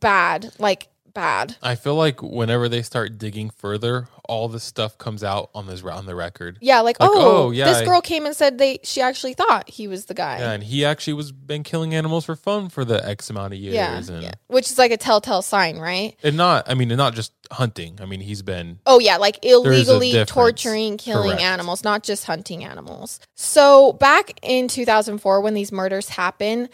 bad, 0.00 0.52
like 0.58 0.88
bad. 1.18 1.56
I 1.62 1.74
feel 1.74 1.96
like 1.96 2.22
whenever 2.22 2.68
they 2.68 2.82
start 2.82 3.18
digging 3.18 3.50
further, 3.50 4.06
all 4.28 4.48
this 4.48 4.62
stuff 4.62 4.96
comes 4.98 5.24
out 5.24 5.50
on 5.54 5.66
this 5.66 5.82
on 5.82 6.06
the 6.06 6.14
record. 6.14 6.58
Yeah, 6.60 6.80
like, 6.80 7.00
Like, 7.00 7.10
oh, 7.12 7.46
oh, 7.46 7.50
yeah, 7.50 7.64
this 7.64 7.78
I- 7.78 7.84
girl 7.84 8.00
came 8.00 8.24
and 8.24 8.36
said 8.36 8.58
they 8.58 8.78
she 8.84 9.00
actually 9.00 9.34
thought 9.34 9.68
he 9.68 9.88
was 9.88 10.04
the 10.04 10.14
guy. 10.14 10.38
Yeah, 10.38 10.52
and 10.52 10.62
he 10.62 10.84
actually 10.84 11.14
was 11.14 11.32
been 11.32 11.64
killing 11.64 11.92
animals 11.94 12.24
for 12.24 12.36
fun 12.36 12.68
for 12.68 12.84
the 12.84 13.04
X 13.04 13.30
amount 13.30 13.52
of 13.54 13.58
years, 13.58 13.74
Yeah, 13.74 13.96
and 13.96 14.22
yeah. 14.22 14.32
which 14.46 14.70
is 14.70 14.78
like 14.78 14.92
a 14.92 14.96
telltale 14.96 15.42
sign, 15.42 15.78
right? 15.78 16.14
and 16.22 16.36
not. 16.36 16.70
I 16.70 16.74
mean, 16.74 16.90
and 16.92 16.98
not 16.98 17.14
just 17.14 17.32
hunting. 17.50 17.98
I 18.00 18.04
mean, 18.04 18.20
he's 18.20 18.42
been 18.42 18.78
Oh 18.86 19.00
yeah, 19.00 19.16
like 19.16 19.38
illegally 19.44 20.24
torturing, 20.26 20.98
killing 20.98 21.30
Correct. 21.30 21.42
animals, 21.42 21.82
not 21.82 22.02
just 22.04 22.26
hunting 22.26 22.62
animals. 22.64 23.18
So 23.34 23.94
back 23.94 24.38
in 24.42 24.68
2004, 24.68 25.40
when 25.40 25.54
these 25.54 25.72
murders 25.72 26.10
happened, 26.10 26.68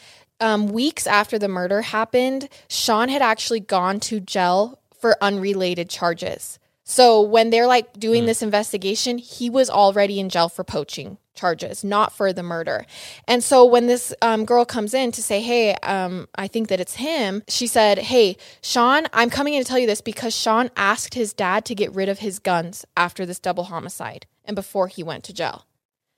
um, 0.44 0.66
weeks 0.66 1.06
after 1.06 1.38
the 1.38 1.48
murder 1.48 1.80
happened, 1.80 2.50
Sean 2.68 3.08
had 3.08 3.22
actually 3.22 3.60
gone 3.60 3.98
to 4.00 4.20
jail 4.20 4.78
for 5.00 5.16
unrelated 5.22 5.88
charges. 5.88 6.58
So 6.84 7.22
when 7.22 7.48
they're 7.48 7.66
like 7.66 7.94
doing 7.98 8.26
this 8.26 8.42
investigation, 8.42 9.16
he 9.16 9.48
was 9.48 9.70
already 9.70 10.20
in 10.20 10.28
jail 10.28 10.50
for 10.50 10.62
poaching 10.62 11.16
charges, 11.34 11.82
not 11.82 12.12
for 12.12 12.30
the 12.30 12.42
murder. 12.42 12.84
And 13.26 13.42
so 13.42 13.64
when 13.64 13.86
this 13.86 14.14
um, 14.20 14.44
girl 14.44 14.66
comes 14.66 14.92
in 14.92 15.12
to 15.12 15.22
say, 15.22 15.40
Hey, 15.40 15.76
um, 15.76 16.28
I 16.34 16.46
think 16.46 16.68
that 16.68 16.78
it's 16.78 16.96
him, 16.96 17.42
she 17.48 17.66
said, 17.66 17.96
Hey, 17.98 18.36
Sean, 18.60 19.06
I'm 19.14 19.30
coming 19.30 19.54
in 19.54 19.64
to 19.64 19.68
tell 19.68 19.78
you 19.78 19.86
this 19.86 20.02
because 20.02 20.36
Sean 20.36 20.68
asked 20.76 21.14
his 21.14 21.32
dad 21.32 21.64
to 21.64 21.74
get 21.74 21.94
rid 21.94 22.10
of 22.10 22.18
his 22.18 22.38
guns 22.38 22.84
after 22.98 23.24
this 23.24 23.38
double 23.38 23.64
homicide 23.64 24.26
and 24.44 24.54
before 24.54 24.88
he 24.88 25.02
went 25.02 25.24
to 25.24 25.32
jail. 25.32 25.64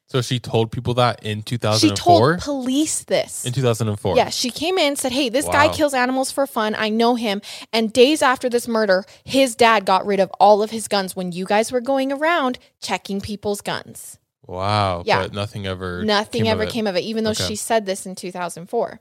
So 0.09 0.23
she 0.23 0.38
told 0.38 0.71
people 0.71 0.95
that 0.95 1.23
in 1.23 1.38
She 1.38 1.57
2004. 1.59 2.37
told 2.37 2.40
police 2.42 3.05
this. 3.05 3.45
in 3.45 3.53
2004. 3.53 4.16
Yeah, 4.16 4.29
she 4.31 4.51
came 4.51 4.79
in 4.79 4.97
said, 4.97 5.12
"Hey, 5.12 5.29
this 5.29 5.47
guy 5.47 5.69
kills 5.69 5.95
animals 5.95 6.31
for 6.31 6.47
fun. 6.47 6.75
I 6.77 6.88
know 6.88 7.14
him." 7.16 7.42
And 7.73 7.92
days 7.92 8.23
after 8.23 8.49
this 8.49 8.66
murder, 8.69 9.05
his 9.25 9.55
dad 9.55 9.85
got 9.85 10.07
rid 10.07 10.21
of 10.21 10.31
all 10.40 10.62
of 10.62 10.71
his 10.71 10.88
guns 10.88 11.14
when 11.16 11.33
you 11.33 11.45
guys 11.45 11.73
were 11.73 11.81
going 11.81 12.12
around 12.12 12.59
checking 12.81 13.21
people's 13.21 13.61
guns. 13.61 14.19
Wow. 14.47 15.03
Yeah. 15.05 15.23
But 15.23 15.33
nothing 15.35 15.66
ever. 15.66 16.05
Nothing 16.05 16.42
came 16.45 16.51
ever 16.53 16.62
of 16.62 16.69
it. 16.69 16.73
came 16.73 16.87
of 16.87 16.97
it, 16.97 17.01
even 17.01 17.25
though 17.25 17.31
Okay. 17.31 17.49
she 17.49 17.57
said 17.57 17.85
this 17.85 18.07
in 18.07 18.14
2004. 18.14 19.01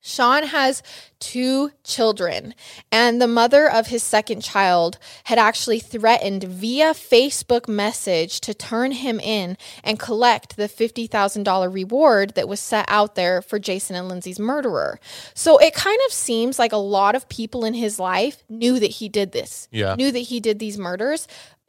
Sean 0.00 0.44
has 0.44 0.82
two 1.18 1.72
children, 1.82 2.54
and 2.92 3.20
the 3.20 3.26
mother 3.26 3.68
of 3.68 3.88
his 3.88 4.02
second 4.04 4.40
child 4.40 4.98
had 5.24 5.38
actually 5.38 5.80
threatened 5.80 6.44
via 6.44 6.92
Facebook 6.92 7.66
message 7.68 8.40
to 8.42 8.54
turn 8.54 8.92
him 8.92 9.18
in 9.18 9.56
and 9.82 9.98
collect 9.98 10.56
the 10.56 10.68
$50,000 10.68 11.72
reward 11.72 12.34
that 12.34 12.46
was 12.48 12.60
set 12.60 12.84
out 12.86 13.16
there 13.16 13.42
for 13.42 13.58
Jason 13.58 13.96
and 13.96 14.08
Lindsay's 14.08 14.38
murderer. 14.38 15.00
So 15.34 15.58
it 15.58 15.74
kind 15.74 15.98
of 16.06 16.12
seems 16.12 16.58
like 16.58 16.72
a 16.72 16.76
lot 16.76 17.16
of 17.16 17.28
people 17.28 17.64
in 17.64 17.74
his 17.74 17.98
life 17.98 18.44
knew 18.48 18.78
that 18.78 18.86
he 18.90 19.08
did 19.08 19.32
this, 19.32 19.66
Yeah. 19.72 19.96
knew 19.96 20.12
that 20.12 20.18
he 20.20 20.38
did 20.38 20.58
these 20.60 20.78
murders, 20.78 21.26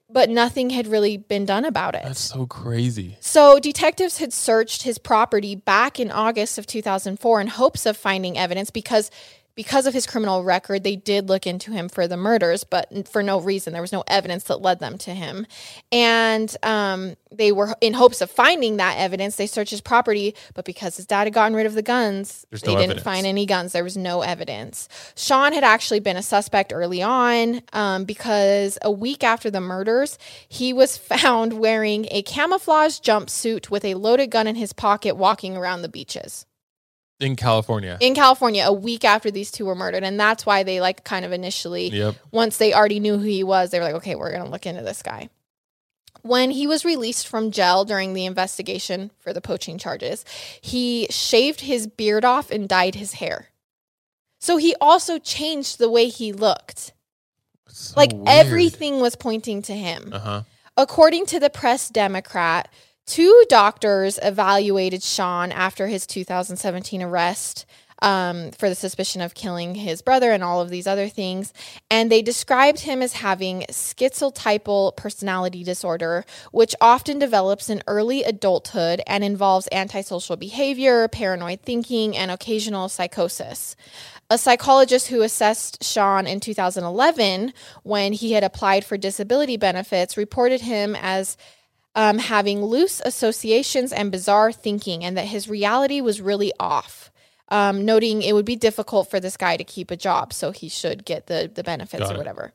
but 0.10 0.30
nothing 0.30 0.70
had 0.70 0.88
really 0.88 1.18
been 1.18 1.46
done 1.46 1.66
about 1.66 1.96
it. 1.96 2.04
That's 2.04 2.20
so 2.20 2.46
crazy. 2.46 3.18
So, 3.20 3.60
detectives 3.60 4.18
had 4.18 4.34
searched 4.34 4.84
his 4.84 4.98
property 4.98 5.56
back 5.56 6.00
in 6.00 6.12
August 6.12 6.58
of 6.58 6.66
2004 6.66 7.42
in 7.42 7.48
hopes 7.48 7.86
of 7.86 7.98
finding 7.98 8.38
evidence 8.38 8.70
because 8.70 9.12
because 9.58 9.88
of 9.88 9.94
his 9.96 10.06
criminal 10.06 10.44
record, 10.44 10.84
they 10.84 10.96
did 10.96 11.28
look 11.28 11.48
into 11.48 11.72
him 11.72 11.90
for 11.90 12.08
the 12.08 12.16
murders, 12.16 12.64
but 12.64 13.10
for 13.10 13.24
no 13.24 13.42
reason. 13.42 13.74
There 13.74 13.82
was 13.82 13.92
no 13.92 14.04
evidence 14.06 14.44
that 14.46 14.62
led 14.62 14.80
them 14.80 15.00
to 15.00 15.16
him. 15.16 15.48
And 15.92 16.56
um, 16.62 17.16
they 17.32 17.52
were 17.52 17.76
in 17.82 17.96
hopes 17.96 18.22
of 18.22 18.30
finding 18.30 18.78
that 18.78 19.00
evidence. 19.00 19.36
They 19.36 19.48
searched 19.48 19.72
his 19.72 19.82
property, 19.82 20.36
but 20.54 20.64
because 20.64 20.96
his 20.96 21.08
dad 21.08 21.24
had 21.24 21.34
gotten 21.34 21.56
rid 21.56 21.66
of 21.66 21.74
the 21.74 21.82
guns, 21.82 22.46
There's 22.52 22.62
they 22.62 22.74
no 22.74 22.78
didn't 22.78 22.92
evidence. 22.92 23.04
find 23.04 23.26
any 23.26 23.48
guns. 23.48 23.74
There 23.74 23.84
was 23.84 23.98
no 23.98 24.22
evidence. 24.22 24.88
Sean 25.16 25.54
had 25.54 25.64
actually 25.64 26.02
been 26.02 26.18
a 26.18 26.24
suspect 26.24 26.72
early 26.72 27.02
on 27.02 27.62
um, 27.74 28.06
because 28.06 28.78
a 28.84 28.92
week 28.92 29.24
after 29.24 29.50
the 29.50 29.60
murders, 29.60 30.20
he 30.48 30.72
was 30.72 30.98
found 31.00 31.54
wearing 31.54 32.06
a 32.12 32.22
camouflage 32.22 33.00
jumpsuit 33.00 33.72
with 33.72 33.84
a 33.84 33.96
loaded 33.96 34.30
gun 34.30 34.46
in 34.46 34.56
his 34.56 34.72
pocket 34.72 35.16
walking 35.18 35.58
around 35.58 35.82
the 35.82 35.90
beaches 35.90 36.46
In 37.20 37.36
California. 37.36 37.98
in 38.00 38.14
California 38.14 38.64
a 38.66 38.72
week 38.74 39.04
after 39.04 39.32
these 39.32 39.50
two 39.52 39.66
were 39.66 39.74
murdered. 39.76 40.04
And 40.04 40.20
that's 40.20 40.46
why 40.46 40.64
they 40.64 40.80
like 40.82 41.04
kind 41.04 41.26
of 41.26 41.32
initially 41.32 41.90
Yep. 41.90 42.16
once 42.32 42.58
they 42.58 42.74
already 42.74 43.00
knew 43.00 43.18
who 43.18 43.24
he 43.26 43.44
was, 43.44 43.72
they 43.72 43.80
were 43.80 43.86
like, 43.86 43.96
okay, 43.96 44.16
we're 44.16 44.32
going 44.32 44.44
to 44.46 44.50
look 44.52 44.66
into 44.68 44.84
this 44.84 45.02
guy. 45.02 45.30
When 46.22 46.52
he 46.52 46.68
was 46.68 46.84
released 46.86 47.28
from 47.28 47.52
jail 47.52 47.86
during 47.86 48.14
the 48.14 48.26
investigation 48.26 49.12
for 49.20 49.34
the 49.34 49.42
poaching 49.42 49.78
charges, 49.78 50.26
he 50.62 51.08
shaved 51.10 51.62
his 51.62 51.88
beard 51.88 52.26
off 52.26 52.52
and 52.52 52.68
dyed 52.68 52.96
his 52.96 53.14
hair. 53.14 53.48
So 54.40 54.58
he 54.58 54.76
also 54.80 55.18
changed 55.20 55.80
the 55.80 55.90
way 55.90 56.10
he 56.10 56.32
looked. 56.34 56.94
So 57.70 57.94
like 57.98 58.12
weird. 58.14 58.28
everything 58.28 59.00
was 59.00 59.16
pointing 59.16 59.62
to 59.64 59.74
him. 59.74 60.10
Uh 60.12 60.20
huh. 60.20 60.42
According 60.76 61.26
to 61.28 61.40
the 61.40 61.50
Press 61.50 61.90
Democrat, 61.90 62.68
two 63.08 63.44
doctors 63.50 64.20
evaluated 64.22 65.02
Sean 65.02 65.52
after 65.52 65.88
his 65.88 66.06
2017 66.06 67.02
arrest 67.02 67.66
um, 68.02 68.52
for 68.52 68.70
the 68.70 68.76
suspicion 68.76 69.22
of 69.22 69.34
killing 69.34 69.76
his 69.76 70.02
brother 70.02 70.32
and 70.32 70.44
all 70.44 70.62
of 70.62 70.70
these 70.70 70.88
other 70.88 71.10
things. 71.10 71.52
And 71.90 72.12
they 72.12 72.22
described 72.22 72.82
him 72.82 73.02
as 73.02 73.14
having 73.14 73.66
schizotypal 73.72 74.96
personality 74.96 75.64
disorder, 75.64 76.26
which 76.52 76.76
often 76.80 77.18
develops 77.18 77.70
in 77.70 77.82
early 77.88 78.24
adulthood 78.24 79.02
and 79.08 79.24
involves 79.24 79.68
antisocial 79.72 80.36
behavior, 80.36 81.08
paranoid 81.08 81.62
thinking, 81.62 82.16
and 82.16 82.30
occasional 82.30 82.90
psychosis. 82.90 83.76
A 84.30 84.38
psychologist 84.38 85.08
who 85.08 85.22
assessed 85.22 85.84
Sean 85.84 86.28
in 86.28 86.42
2011 86.42 87.54
when 87.84 88.12
he 88.12 88.34
had 88.34 88.44
applied 88.44 88.84
for 88.84 88.98
disability 88.98 89.56
benefits 89.56 90.18
reported 90.18 90.62
him 90.62 90.98
as 91.00 91.38
um, 91.96 92.18
having 92.20 92.64
loose 92.64 93.02
associations 93.04 93.92
and 93.92 94.12
bizarre 94.12 94.52
thinking, 94.52 95.04
and 95.04 95.18
that 95.18 95.26
his 95.26 95.50
reality 95.50 96.02
was 96.02 96.22
really 96.22 96.54
off. 96.60 97.12
Um, 97.50 97.86
noting 97.86 98.22
it 98.22 98.34
would 98.34 98.46
be 98.46 98.58
difficult 98.58 99.10
for 99.10 99.22
this 99.22 99.38
guy 99.38 99.56
to 99.56 99.64
keep 99.64 99.90
a 99.90 99.96
job, 99.96 100.34
so 100.34 100.52
he 100.52 100.68
should 100.70 101.06
get 101.06 101.28
the 101.28 101.50
the 101.54 101.64
benefits 101.64 102.04
Got 102.04 102.12
or 102.12 102.16
it. 102.16 102.18
whatever. 102.18 102.54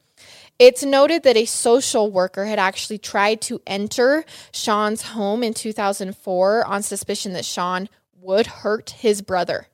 It's 0.58 0.84
noted 0.84 1.22
that 1.24 1.36
a 1.36 1.46
social 1.46 2.10
worker 2.10 2.44
had 2.44 2.58
actually 2.58 2.98
tried 2.98 3.40
to 3.42 3.60
enter 3.66 4.24
Sean's 4.52 5.02
home 5.02 5.42
in 5.42 5.54
2004 5.54 6.64
on 6.64 6.82
suspicion 6.82 7.32
that 7.32 7.44
Sean 7.44 7.88
would 8.20 8.46
hurt 8.46 8.90
his 8.90 9.22
brother. 9.22 9.66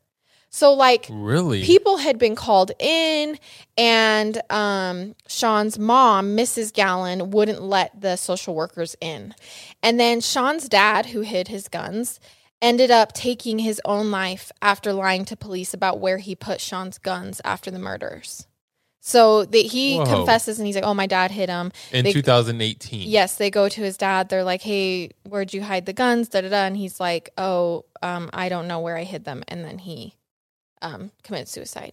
So, 0.51 0.73
like, 0.73 1.07
Really? 1.11 1.63
people 1.63 1.99
had 1.99 2.19
been 2.19 2.35
called 2.35 2.73
in 2.79 3.39
and 3.77 4.41
um, 4.51 5.15
sean's 5.29 5.79
mom 5.79 6.37
mrs 6.37 6.73
gallon 6.73 7.31
wouldn't 7.31 7.63
let 7.63 7.99
the 8.01 8.17
social 8.17 8.55
workers 8.55 8.97
in 9.01 9.35
and 9.83 10.01
then 10.01 10.21
sean's 10.21 10.69
dad 10.69 11.07
who 11.07 11.21
hid 11.21 11.49
his 11.49 11.69
guns 11.69 12.19
ended 12.61 12.91
up 12.91 13.13
taking 13.13 13.61
his 13.61 13.81
own 13.85 14.11
life 14.11 14.51
after 14.63 14.93
lying 14.93 15.25
to 15.27 15.37
police 15.37 15.73
about 15.75 16.01
where 16.01 16.19
he 16.19 16.35
put 16.35 16.61
sean's 16.61 16.99
guns 16.99 17.41
after 17.45 17.71
the 17.71 17.79
murders 17.79 18.47
so 19.01 19.45
that 19.45 19.57
he 19.67 19.97
Whoa. 19.99 20.07
confesses 20.07 20.59
and 20.59 20.67
he's 20.67 20.75
like 20.75 20.85
oh 20.85 20.95
my 20.95 21.07
dad 21.07 21.31
hid 21.31 21.49
him 21.49 21.71
in 21.93 22.05
they- 22.05 22.13
2018. 22.13 23.09
Yes, 23.09 23.37
they 23.37 23.51
go 23.51 23.69
to 23.69 23.81
his 23.81 23.97
dad. 23.97 24.29
They're 24.29 24.43
like, 24.45 24.61
"Hey, 24.63 25.11
where'd 25.25 25.55
you 25.55 25.63
hide 25.63 25.87
the 25.87 25.93
guns?" 25.93 26.29
Da 26.29 26.41
da 26.41 26.49
da. 26.49 26.65
And 26.67 26.77
he's 26.77 26.99
like, 26.99 27.31
"Oh, 27.39 27.85
um, 28.03 28.29
I 28.35 28.49
don't 28.49 28.67
know 28.67 28.81
where 28.81 28.97
I 28.99 29.05
hid 29.05 29.25
them." 29.25 29.45
And 29.49 29.65
then 29.65 29.79
he 29.79 30.15
um, 30.83 31.11
committed 31.23 31.49
suicide. 31.49 31.93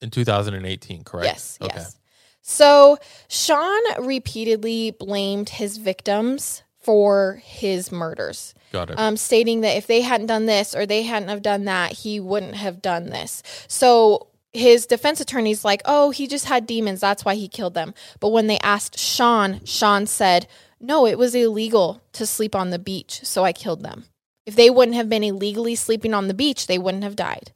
In 0.00 0.10
2018, 0.10 1.04
correct? 1.04 1.26
Yes, 1.26 1.58
yes. 1.60 1.96
So 2.42 2.98
Sean 3.28 3.80
repeatedly 4.06 4.92
blamed 4.92 5.48
his 5.50 5.76
victims 5.76 6.62
for 6.80 7.42
his 7.44 7.92
murders, 7.92 8.54
Got 8.72 8.90
it. 8.90 8.98
um, 8.98 9.16
stating 9.16 9.60
that 9.62 9.76
if 9.76 9.86
they 9.86 10.00
hadn't 10.00 10.28
done 10.28 10.46
this 10.46 10.74
or 10.74 10.86
they 10.86 11.02
hadn't 11.02 11.28
have 11.28 11.42
done 11.42 11.64
that, 11.64 11.92
he 11.92 12.20
wouldn't 12.20 12.54
have 12.54 12.80
done 12.80 13.10
this. 13.10 13.42
So 13.66 14.28
his 14.54 14.86
defense 14.86 15.20
attorney's 15.20 15.64
like, 15.64 15.82
"Oh, 15.84 16.10
he 16.10 16.26
just 16.26 16.46
had 16.46 16.66
demons. 16.66 17.00
That's 17.00 17.24
why 17.24 17.34
he 17.34 17.48
killed 17.48 17.74
them." 17.74 17.92
But 18.20 18.30
when 18.30 18.46
they 18.46 18.58
asked 18.60 18.98
Sean, 18.98 19.60
Sean 19.64 20.06
said, 20.06 20.46
"No, 20.80 21.06
it 21.06 21.18
was 21.18 21.34
illegal 21.34 22.00
to 22.12 22.24
sleep 22.24 22.54
on 22.54 22.70
the 22.70 22.78
beach, 22.78 23.20
so 23.24 23.44
I 23.44 23.52
killed 23.52 23.82
them. 23.82 24.06
If 24.46 24.56
they 24.56 24.70
wouldn't 24.70 24.96
have 24.96 25.10
been 25.10 25.24
illegally 25.24 25.74
sleeping 25.74 26.14
on 26.14 26.28
the 26.28 26.34
beach, 26.34 26.66
they 26.66 26.78
wouldn't 26.78 27.04
have 27.04 27.16
died." 27.16 27.52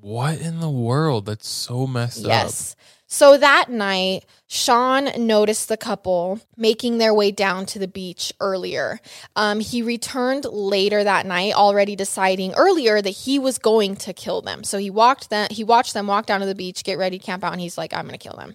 What 0.00 0.38
in 0.38 0.60
the 0.60 0.70
world? 0.70 1.26
That's 1.26 1.48
so 1.48 1.86
messed 1.86 2.24
up. 2.24 2.28
Yes. 2.28 2.76
So 3.12 3.36
that 3.38 3.68
night, 3.68 4.24
Sean 4.46 5.10
noticed 5.16 5.68
the 5.68 5.76
couple 5.76 6.38
making 6.56 6.98
their 6.98 7.12
way 7.12 7.32
down 7.32 7.66
to 7.66 7.80
the 7.80 7.88
beach 7.88 8.32
earlier. 8.38 9.00
Um, 9.34 9.58
he 9.58 9.82
returned 9.82 10.44
later 10.44 11.02
that 11.02 11.26
night, 11.26 11.54
already 11.54 11.96
deciding 11.96 12.54
earlier 12.54 13.02
that 13.02 13.10
he 13.10 13.40
was 13.40 13.58
going 13.58 13.96
to 13.96 14.12
kill 14.12 14.42
them. 14.42 14.62
So 14.62 14.78
he 14.78 14.90
walked 14.90 15.28
them, 15.28 15.48
he 15.50 15.64
watched 15.64 15.92
them 15.92 16.06
walk 16.06 16.26
down 16.26 16.38
to 16.38 16.46
the 16.46 16.54
beach, 16.54 16.84
get 16.84 16.98
ready, 16.98 17.18
camp 17.18 17.42
out, 17.42 17.52
and 17.52 17.60
he's 17.60 17.76
like, 17.76 17.92
"I'm 17.92 18.06
going 18.06 18.16
to 18.16 18.28
kill 18.28 18.36
them." 18.36 18.54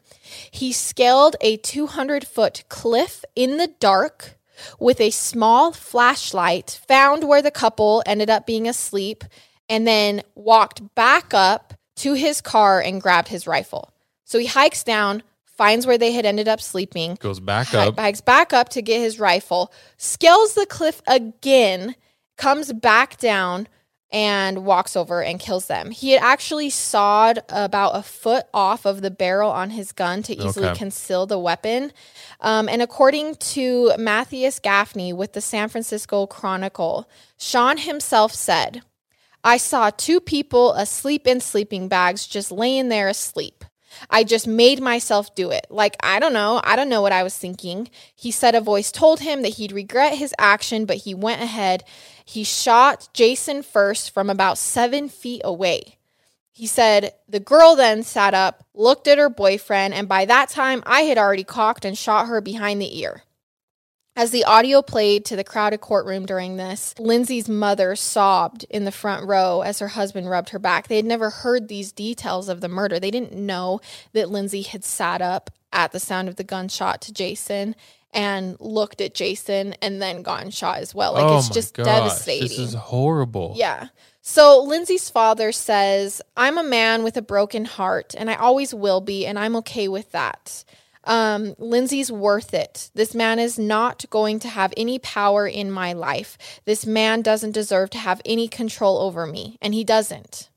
He 0.50 0.72
scaled 0.72 1.36
a 1.42 1.58
200 1.58 2.26
foot 2.26 2.64
cliff 2.70 3.26
in 3.36 3.58
the 3.58 3.68
dark 3.68 4.38
with 4.80 5.02
a 5.02 5.10
small 5.10 5.74
flashlight, 5.74 6.80
found 6.88 7.28
where 7.28 7.42
the 7.42 7.52
couple 7.52 8.04
ended 8.06 8.30
up 8.30 8.46
being 8.46 8.70
asleep, 8.70 9.26
and 9.70 9.86
then 9.88 10.22
walked 10.36 10.96
back 10.96 11.34
up 11.34 11.74
to 11.98 12.14
his 12.14 12.42
car 12.42 12.82
and 12.82 13.02
grabbed 13.02 13.28
his 13.30 13.48
rifle. 13.48 13.92
So 14.26 14.38
he 14.40 14.46
hikes 14.46 14.84
down, 14.84 15.24
finds 15.46 15.88
where 15.88 15.98
they 15.98 16.12
had 16.12 16.26
ended 16.26 16.48
up 16.48 16.60
sleeping, 16.62 17.16
Goes 17.20 17.40
back 17.40 17.74
up. 17.74 17.98
hikes 17.98 18.22
back 18.22 18.54
up 18.54 18.70
to 18.70 18.82
get 18.82 19.00
his 19.00 19.20
rifle, 19.20 19.72
scales 19.98 20.54
the 20.56 20.66
cliff 20.66 21.02
again, 21.08 21.96
comes 22.38 22.74
back 22.74 23.18
down, 23.18 23.68
and 24.12 24.66
walks 24.66 24.96
over 24.96 25.22
and 25.24 25.40
kills 25.40 25.66
them. 25.68 25.92
He 25.92 26.12
had 26.12 26.22
actually 26.22 26.70
sawed 26.70 27.40
about 27.50 27.98
a 27.98 28.04
foot 28.04 28.46
off 28.54 28.86
of 28.86 29.02
the 29.02 29.12
barrel 29.12 29.52
on 29.52 29.72
his 29.72 29.92
gun 29.92 30.24
to 30.24 30.34
easily 30.34 30.68
Okay. 30.68 30.78
conceal 30.78 31.26
the 31.26 31.40
weapon. 31.40 31.92
Um, 32.40 32.70
and 32.70 32.82
according 32.82 33.36
to 33.36 33.94
Matthias 33.98 34.60
Gafni 34.60 35.14
with 35.14 35.34
the 35.34 35.42
San 35.42 35.70
Francisco 35.70 36.28
Chronicle, 36.28 37.10
Sean 37.38 37.78
himself 37.78 38.34
said, 38.34 38.84
I 39.46 39.58
saw 39.58 39.92
two 39.92 40.20
people 40.20 40.74
asleep 40.74 41.28
in 41.28 41.40
sleeping 41.40 41.88
bags, 41.88 42.26
just 42.26 42.52
laying 42.52 42.90
there 42.90 43.08
asleep. 43.08 43.64
I 44.10 44.24
just 44.24 44.48
made 44.48 44.82
myself 44.82 45.36
do 45.36 45.52
it. 45.52 45.68
Like, 45.70 45.96
I 46.02 46.20
don't 46.20 46.34
know. 46.34 46.62
I 46.64 46.76
don't 46.76 46.90
know 46.90 47.04
what 47.04 47.12
I 47.12 47.22
was 47.22 47.38
thinking. 47.38 47.90
He 48.16 48.32
said 48.32 48.56
a 48.56 48.60
voice 48.60 48.92
told 48.92 49.20
him 49.20 49.44
that 49.44 49.54
he'd 49.54 49.72
regret 49.72 50.18
his 50.18 50.34
action, 50.40 50.86
but 50.86 50.98
he 50.98 51.14
went 51.14 51.44
ahead. 51.44 51.84
He 52.26 52.44
shot 52.44 53.08
Jason 53.14 53.62
first 53.62 54.10
from 54.12 54.32
about 54.32 54.58
seven 54.58 55.10
feet 55.10 55.42
away. 55.46 56.00
He 56.52 56.66
said, 56.66 57.14
The 57.30 57.40
girl 57.40 57.76
then 57.76 58.02
sat 58.02 58.34
up, 58.34 58.64
looked 58.74 59.08
at 59.08 59.20
her 59.20 59.30
boyfriend, 59.30 59.94
and 59.94 60.08
by 60.08 60.26
that 60.26 60.50
time 60.50 60.82
I 60.88 61.02
had 61.02 61.20
already 61.20 61.44
cocked 61.44 61.86
and 61.86 61.96
shot 61.96 62.28
her 62.28 62.42
behind 62.42 62.82
the 62.82 63.00
ear. 63.00 63.22
As 64.18 64.32
the 64.32 64.46
audio 64.46 64.82
played 64.82 65.26
to 65.26 65.36
the 65.36 65.44
crowded 65.44 65.82
courtroom 65.82 66.26
during 66.26 66.56
this, 66.56 66.96
Lindsay's 66.98 67.50
mother 67.50 67.98
sobbed 67.98 68.66
in 68.70 68.86
the 68.86 68.92
front 68.92 69.28
row 69.28 69.60
as 69.62 69.80
her 69.80 69.90
husband 69.90 70.30
rubbed 70.30 70.50
her 70.50 70.60
back. 70.60 70.88
They 70.88 70.96
had 70.96 71.06
never 71.06 71.30
heard 71.30 71.68
these 71.68 71.92
details 71.92 72.48
of 72.48 72.62
the 72.62 72.70
murder. 72.70 72.98
They 72.98 73.12
didn't 73.12 73.34
know 73.34 73.82
that 74.14 74.30
Lindsay 74.30 74.62
had 74.62 74.86
sat 74.86 75.22
up 75.22 75.50
at 75.74 75.92
the 75.92 76.00
sound 76.00 76.30
of 76.30 76.38
the 76.38 76.46
gunshot 76.46 77.02
to 77.02 77.14
Jason 77.14 77.76
and 78.14 78.56
looked 78.62 79.02
at 79.02 79.14
Jason 79.14 79.74
and 79.82 80.02
then 80.02 80.22
gotten 80.22 80.50
shot 80.50 80.78
as 80.78 80.96
well. 80.96 81.14
Like 81.14 81.26
oh 81.26 81.40
it's 81.40 81.50
just 81.50 81.74
gosh, 81.74 81.86
devastating. 81.86 82.48
This 82.48 82.58
is 82.58 82.74
horrible. 82.74 83.56
Yeah. 83.58 83.90
So 84.22 84.64
Lindsay's 84.64 85.10
father 85.10 85.52
says, 85.52 86.22
I'm 86.38 86.58
a 86.58 86.64
man 86.64 87.04
with 87.04 87.18
a 87.18 87.22
broken 87.22 87.66
heart 87.66 88.16
and 88.18 88.32
I 88.32 88.36
always 88.36 88.74
will 88.74 89.02
be, 89.02 89.26
and 89.26 89.38
I'm 89.38 89.58
okay 89.58 89.90
with 89.90 90.14
that. 90.14 90.64
Um, 91.06 91.56
Lindsay's 91.58 92.12
worth 92.12 92.54
it. 92.54 92.90
This 92.94 93.14
man 93.14 93.40
is 93.40 93.60
not 93.60 94.06
going 94.10 94.40
to 94.40 94.48
have 94.48 94.74
any 94.76 95.00
power 95.00 95.48
in 95.48 95.72
my 95.72 95.94
life. 95.94 96.38
This 96.66 96.86
man 96.86 97.22
doesn't 97.22 97.52
deserve 97.52 97.90
to 97.92 97.98
have 97.98 98.22
any 98.26 98.48
control 98.48 98.98
over 98.98 99.26
me, 99.26 99.58
and 99.62 99.74
he 99.74 99.84
doesn't. 99.84 100.50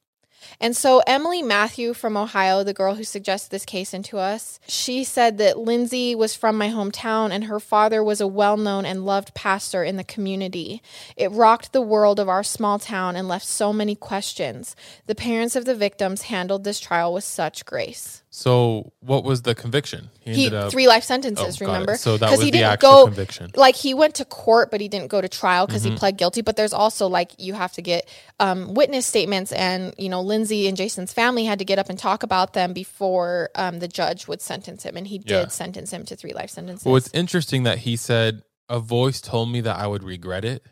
And 0.61 0.77
so 0.77 1.03
Emily 1.07 1.41
Matthew 1.41 1.95
from 1.95 2.17
Ohio, 2.17 2.65
the 2.65 2.75
girl 2.75 2.97
who 2.97 3.05
suggested 3.05 3.51
this 3.51 3.65
case 3.65 3.95
into 3.95 4.19
us, 4.19 4.59
she 4.67 5.05
said 5.05 5.39
that 5.39 5.59
Lindsay 5.59 6.17
was 6.17 6.35
from 6.35 6.59
my 6.59 6.69
hometown 6.69 7.31
and 7.31 7.45
her 7.45 7.61
father 7.61 8.03
was 8.03 8.21
a 8.21 8.27
well-known 8.27 8.85
and 8.85 9.07
loved 9.07 9.35
pastor 9.35 9.85
in 9.85 9.97
the 9.97 10.05
community. 10.05 10.83
It 11.17 11.31
rocked 11.31 11.73
the 11.73 11.81
world 11.81 12.19
of 12.19 12.29
our 12.29 12.43
small 12.43 12.81
town 12.81 13.15
and 13.15 13.29
left 13.29 13.47
so 13.47 13.73
many 13.73 13.95
questions. 13.95 14.75
The 15.07 15.15
parents 15.15 15.55
of 15.55 15.65
the 15.65 15.77
victims 15.77 16.23
handled 16.23 16.65
this 16.65 16.81
trial 16.81 17.13
with 17.13 17.25
such 17.25 17.65
grace. 17.65 18.25
So, 18.39 18.93
what 19.01 19.25
was 19.25 19.43
the 19.43 19.53
conviction? 19.57 20.11
He 20.21 20.31
ended 20.47 20.55
up- 20.55 20.71
three 20.71 20.87
life 20.87 21.03
sentences, 21.03 21.61
Oh, 21.61 21.67
remember? 21.67 21.97
So 21.97 22.17
that 22.19 22.31
was 22.31 22.39
he 22.39 22.47
the 22.47 22.59
didn't 22.59 22.71
actual 22.73 22.91
go 22.91 23.05
conviction. 23.07 23.51
like 23.57 23.75
he 23.75 23.95
went 23.95 24.15
to 24.17 24.25
court, 24.25 24.71
but 24.71 24.81
he 24.81 24.87
didn't 24.87 25.09
go 25.09 25.21
to 25.21 25.29
trial 25.29 25.67
because 25.67 25.83
Mm-hmm. 25.83 25.93
he 25.95 25.99
pled 25.99 26.17
guilty. 26.19 26.43
But 26.43 26.55
there's 26.55 26.73
also 26.73 27.09
like 27.09 27.33
you 27.39 27.55
have 27.55 27.73
to 27.73 27.83
get 27.83 28.09
um, 28.39 28.75
witness 28.75 29.07
statements, 29.07 29.51
and 29.51 29.93
you 29.99 30.09
know 30.09 30.23
Lindsay 30.23 30.69
and 30.69 30.77
Jason's 30.77 31.13
family 31.13 31.47
had 31.47 31.59
to 31.59 31.65
get 31.65 31.81
up 31.81 31.89
and 31.91 31.99
talk 31.99 32.23
about 32.23 32.53
them 32.53 32.73
before 32.73 33.51
um, 33.57 33.81
the 33.81 33.89
judge 33.89 34.29
would 34.29 34.41
sentence 34.41 34.85
him, 34.85 34.97
and 34.97 35.09
he 35.09 35.19
did 35.19 35.31
Yeah. 35.31 35.49
sentence 35.49 35.93
him 35.93 36.05
to 36.05 36.15
three 36.15 36.33
life 36.33 36.51
sentences. 36.51 36.85
Well, 36.87 36.95
it's 36.95 37.11
interesting 37.13 37.65
that 37.65 37.79
he 37.79 37.97
said 37.97 38.43
a 38.69 38.79
voice 38.79 39.21
told 39.21 39.51
me 39.51 39.61
that 39.63 39.77
I 39.77 39.89
would 39.89 40.05
regret 40.05 40.45
it, 40.45 40.63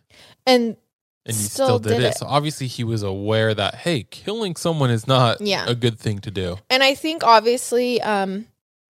and 0.46 0.76
and 1.26 1.36
he 1.36 1.42
Still 1.42 1.66
still, 1.66 1.78
did, 1.80 1.88
did 1.96 2.02
it. 2.04 2.06
it. 2.12 2.18
So 2.18 2.26
obviously, 2.26 2.68
he 2.68 2.84
was 2.84 3.02
aware 3.02 3.52
that 3.54 3.74
hey, 3.74 4.04
killing 4.04 4.56
someone 4.56 4.90
is 4.90 5.06
not 5.06 5.40
Yeah. 5.40 5.66
a 5.68 5.74
good 5.74 5.98
thing 5.98 6.20
to 6.20 6.30
do. 6.30 6.56
and 6.70 6.82
I 6.82 6.94
think 6.94 7.22
obviously, 7.24 8.00
um, 8.00 8.46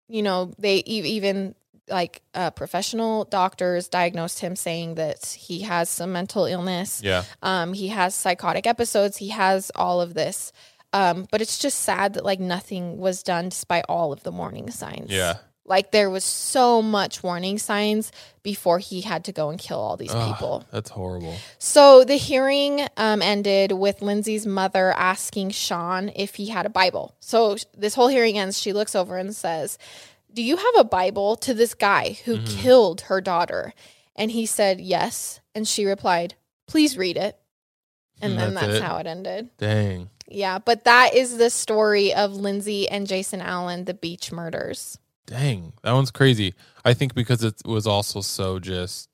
you 0.07 0.21
know, 0.21 0.51
they 0.59 0.77
even 0.85 1.55
like 1.89 2.21
uh, 2.33 2.49
professional 2.51 3.25
doctors 3.25 3.87
diagnosed 3.87 4.39
him 4.39 4.55
saying 4.55 4.95
that 4.95 5.23
he 5.25 5.61
has 5.61 5.87
some 5.89 6.11
mental 6.11 6.45
illness. 6.45 7.01
Yeah, 7.03 7.23
Um, 7.43 7.73
he 7.73 7.87
has 7.89 8.13
psychotic 8.15 8.65
episodes. 8.67 9.17
He 9.17 9.29
has 9.29 9.71
all 9.75 10.01
of 10.01 10.13
this. 10.15 10.51
Um, 10.93 11.27
but 11.31 11.41
it's 11.41 11.59
just 11.59 11.79
sad 11.81 12.13
that 12.13 12.25
like 12.25 12.39
nothing 12.39 12.97
was 12.97 13.21
done 13.21 13.49
despite 13.49 13.85
all 13.89 14.11
of 14.13 14.23
the 14.23 14.31
warning 14.31 14.71
signs. 14.71 15.11
yeah. 15.11 15.35
Like 15.67 15.91
there 15.91 16.09
was 16.11 16.23
so 16.23 16.81
much 16.83 17.23
warning 17.23 17.57
signs 17.57 18.11
before 18.43 18.77
he 18.77 19.01
had 19.01 19.25
to 19.25 19.31
go 19.31 19.49
and 19.49 19.57
kill 19.59 19.79
all 19.79 19.97
these 19.97 20.13
Ugh, 20.13 20.31
people. 20.33 20.63
that's 20.71 20.91
horrible. 20.91 21.35
So 21.57 22.03
the 22.03 22.17
hearing 22.17 22.87
um, 22.97 23.21
ended 23.23 23.71
with 23.71 24.03
Lindsay's 24.03 24.45
mother 24.45 24.91
asking 24.91 25.49
Sean 25.49 26.11
if 26.15 26.35
he 26.35 26.47
had 26.49 26.67
a 26.67 26.69
Bible. 26.69 27.15
So 27.19 27.57
this 27.75 27.95
whole 27.95 28.09
hearing 28.09 28.37
ends. 28.37 28.59
She 28.61 28.73
looks 28.73 28.93
over 28.95 29.17
and 29.17 29.35
says, 29.35 29.79
Do 30.31 30.43
you 30.43 30.57
have 30.57 30.75
a 30.77 30.83
Bible 30.83 31.35
to 31.37 31.53
this 31.55 31.73
guy 31.73 32.19
who 32.25 32.35
Mm-hmm. 32.37 32.61
killed 32.61 33.01
her 33.01 33.19
daughter? 33.19 33.73
And 34.15 34.29
he 34.31 34.45
said, 34.45 34.79
Yes. 34.79 35.39
And 35.55 35.67
she 35.67 35.85
replied, 35.85 36.35
Please 36.67 36.95
read 36.95 37.17
it. 37.17 37.37
And 38.21 38.37
then 38.37 38.53
that's 38.53 38.67
that's 38.67 38.77
it? 38.77 38.83
how 38.83 38.97
it 38.97 39.07
ended. 39.07 39.49
Dang. 39.57 40.09
Yeah. 40.27 40.59
But 40.59 40.83
that 40.85 41.15
is 41.15 41.37
the 41.37 41.49
story 41.49 42.13
of 42.13 42.33
Lindsay 42.33 42.87
and 42.87 43.07
Jason 43.07 43.41
Allen, 43.41 43.85
the 43.85 43.93
beach 43.95 44.31
murders. 44.31 44.97
Dang, 45.25 45.73
that 45.83 45.91
one's 45.93 46.11
crazy. 46.11 46.53
I 46.83 46.93
think 46.93 47.13
because 47.15 47.43
it 47.43 47.55
was 47.65 47.87
also 47.87 48.21
so 48.21 48.59
just, 48.59 49.09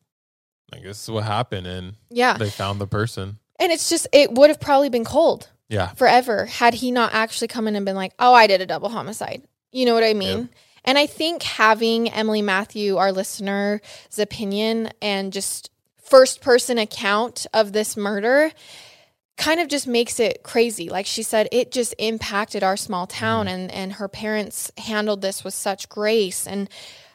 I 0.73 0.77
guess, 0.77 0.85
this 0.85 1.03
is 1.03 1.09
what 1.11 1.23
happened, 1.23 1.67
and 1.67 1.95
Yeah. 2.09 2.37
they 2.37 2.49
found 2.49 2.81
the 2.81 2.87
person. 2.87 3.39
And 3.59 3.71
it's 3.71 3.89
just, 3.89 4.07
it 4.11 4.31
would 4.33 4.49
have 4.49 4.59
probably 4.59 4.89
been 4.89 5.05
cold. 5.05 5.49
Yeah, 5.69 5.93
forever 5.93 6.47
had 6.47 6.73
he 6.73 6.91
not 6.91 7.13
actually 7.13 7.47
come 7.47 7.65
in 7.65 7.77
and 7.77 7.85
been 7.85 7.95
like, 7.95 8.11
"Oh, 8.19 8.33
I 8.33 8.45
did 8.45 8.59
a 8.59 8.65
double 8.65 8.89
homicide." 8.89 9.41
You 9.71 9.85
know 9.85 9.93
what 9.93 10.03
I 10.03 10.13
mean? 10.13 10.49
And 10.83 10.97
I 10.97 11.05
think 11.05 11.43
having 11.43 12.09
Emily 12.09 12.41
Matthew, 12.41 12.97
our 12.97 13.13
listener's 13.13 13.79
opinion, 14.19 14.89
and 15.01 15.31
just 15.31 15.69
first 16.03 16.41
person 16.41 16.77
account 16.77 17.45
of 17.53 17.71
this 17.71 17.95
murder 17.95 18.51
kind 19.37 19.59
of 19.59 19.67
just 19.67 19.87
makes 19.87 20.19
it 20.19 20.43
crazy. 20.43 20.89
Like 20.89 21.05
she 21.05 21.23
said, 21.23 21.47
it 21.51 21.71
just 21.71 21.95
impacted 21.97 22.63
our 22.63 22.77
small 22.77 23.07
town, 23.07 23.45
Mm-hmm. 23.47 23.55
and, 23.55 23.71
and 23.71 23.93
her 23.93 24.07
parents 24.07 24.71
handled 24.77 25.21
this 25.21 25.43
with 25.43 25.53
such 25.53 25.89
grace. 25.89 26.45
And 26.47 26.69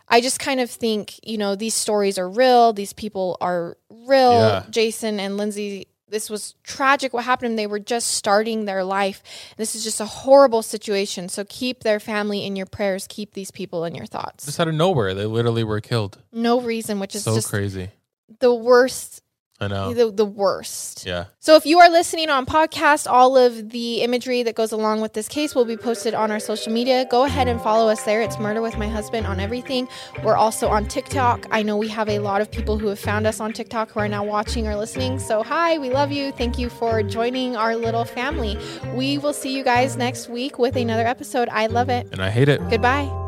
I 0.09 0.21
just 0.21 0.39
kind 0.41 0.61
of 0.61 0.71
think, 0.71 1.19
you 1.27 1.39
know, 1.39 1.55
these 1.57 1.75
stories 1.75 2.19
are 2.19 2.29
real. 2.29 2.73
These 2.73 2.93
people 2.93 3.37
are 3.41 3.77
real. 3.91 4.33
Yeah. 4.33 4.65
Jason 4.71 5.19
and 5.21 5.37
Lindsay, 5.37 5.89
this 6.09 6.31
was 6.31 6.55
tragic 6.63 7.13
what 7.13 7.25
happened. 7.25 7.47
to 7.47 7.51
them. 7.51 7.57
They 7.57 7.67
were 7.67 7.81
just 7.81 8.13
starting 8.13 8.65
their 8.65 8.85
life. 8.85 9.23
This 9.57 9.75
is 9.75 9.83
just 9.83 10.01
a 10.01 10.05
horrible 10.07 10.63
situation. 10.63 11.29
So 11.29 11.45
keep 11.49 11.83
their 11.83 11.99
family 11.99 12.47
in 12.47 12.55
your 12.55 12.67
prayers. 12.67 13.07
Keep 13.09 13.35
these 13.35 13.51
people 13.51 13.85
in 13.85 13.97
your 13.97 14.07
thoughts. 14.07 14.47
Just 14.47 14.61
out 14.61 14.69
of 14.69 14.75
nowhere, 14.75 15.13
they 15.15 15.27
literally 15.27 15.65
were 15.65 15.81
killed. 15.81 16.19
No 16.33 16.61
reason, 16.61 17.01
which 17.01 17.17
is 17.17 17.25
so 17.25 17.41
crazy. 17.43 17.91
the 18.39 18.55
worst. 18.55 19.23
I 19.61 19.69
know. 19.69 19.95
The, 19.95 20.11
the 20.11 20.25
worst. 20.25 21.07
Yeah. 21.07 21.27
So 21.39 21.57
if 21.57 21.65
you 21.65 21.79
are 21.79 21.89
listening 21.89 22.29
on 22.29 22.45
podcast, 22.45 23.11
all 23.11 23.37
of 23.37 23.71
the 23.71 24.03
imagery 24.03 24.43
that 24.43 24.55
goes 24.55 24.73
along 24.73 25.01
with 25.01 25.15
this 25.15 25.29
case 25.29 25.55
will 25.55 25.65
be 25.65 25.77
posted 25.77 26.15
on 26.15 26.31
our 26.31 26.41
social 26.41 26.73
media. 26.73 27.07
Go 27.11 27.25
ahead 27.25 27.49
and 27.49 27.61
follow 27.61 27.89
us 27.89 28.03
there. 28.03 28.21
It's 28.21 28.39
Murder 28.39 28.61
with 28.61 28.77
My 28.77 28.89
Husband 28.89 29.27
on 29.27 29.41
everything. 29.41 29.89
We're 30.23 30.37
also 30.37 30.69
on 30.69 30.87
TikTok. 30.87 31.47
I 31.51 31.63
know 31.63 31.77
we 31.77 31.89
have 31.89 32.09
a 32.09 32.19
lot 32.19 32.41
of 32.41 32.51
people 32.51 32.79
who 32.79 32.89
have 32.89 32.99
found 32.99 33.27
us 33.27 33.41
on 33.41 33.53
TikTok 33.53 33.91
who 33.91 34.01
are 34.01 34.09
now 34.09 34.25
watching 34.25 34.67
or 34.67 34.77
listening. 34.77 35.19
So 35.19 35.43
hi, 35.43 35.79
we 35.79 35.91
love 35.91 36.13
you. 36.13 36.33
Thank 36.33 36.59
you 36.59 36.69
for 36.69 37.03
joining 37.03 37.57
our 37.57 37.77
little 37.77 38.05
family. 38.05 38.59
We 38.95 39.19
will 39.19 39.33
see 39.33 39.57
you 39.57 39.65
guys 39.65 39.97
next 39.97 40.29
week 40.29 40.59
with 40.59 40.77
another 40.77 41.07
episode. 41.07 41.49
I 41.51 41.67
love 41.67 41.89
it. 41.89 42.09
And 42.13 42.21
I 42.21 42.31
hate 42.31 42.49
it. 42.49 42.61
Goodbye. 42.69 43.26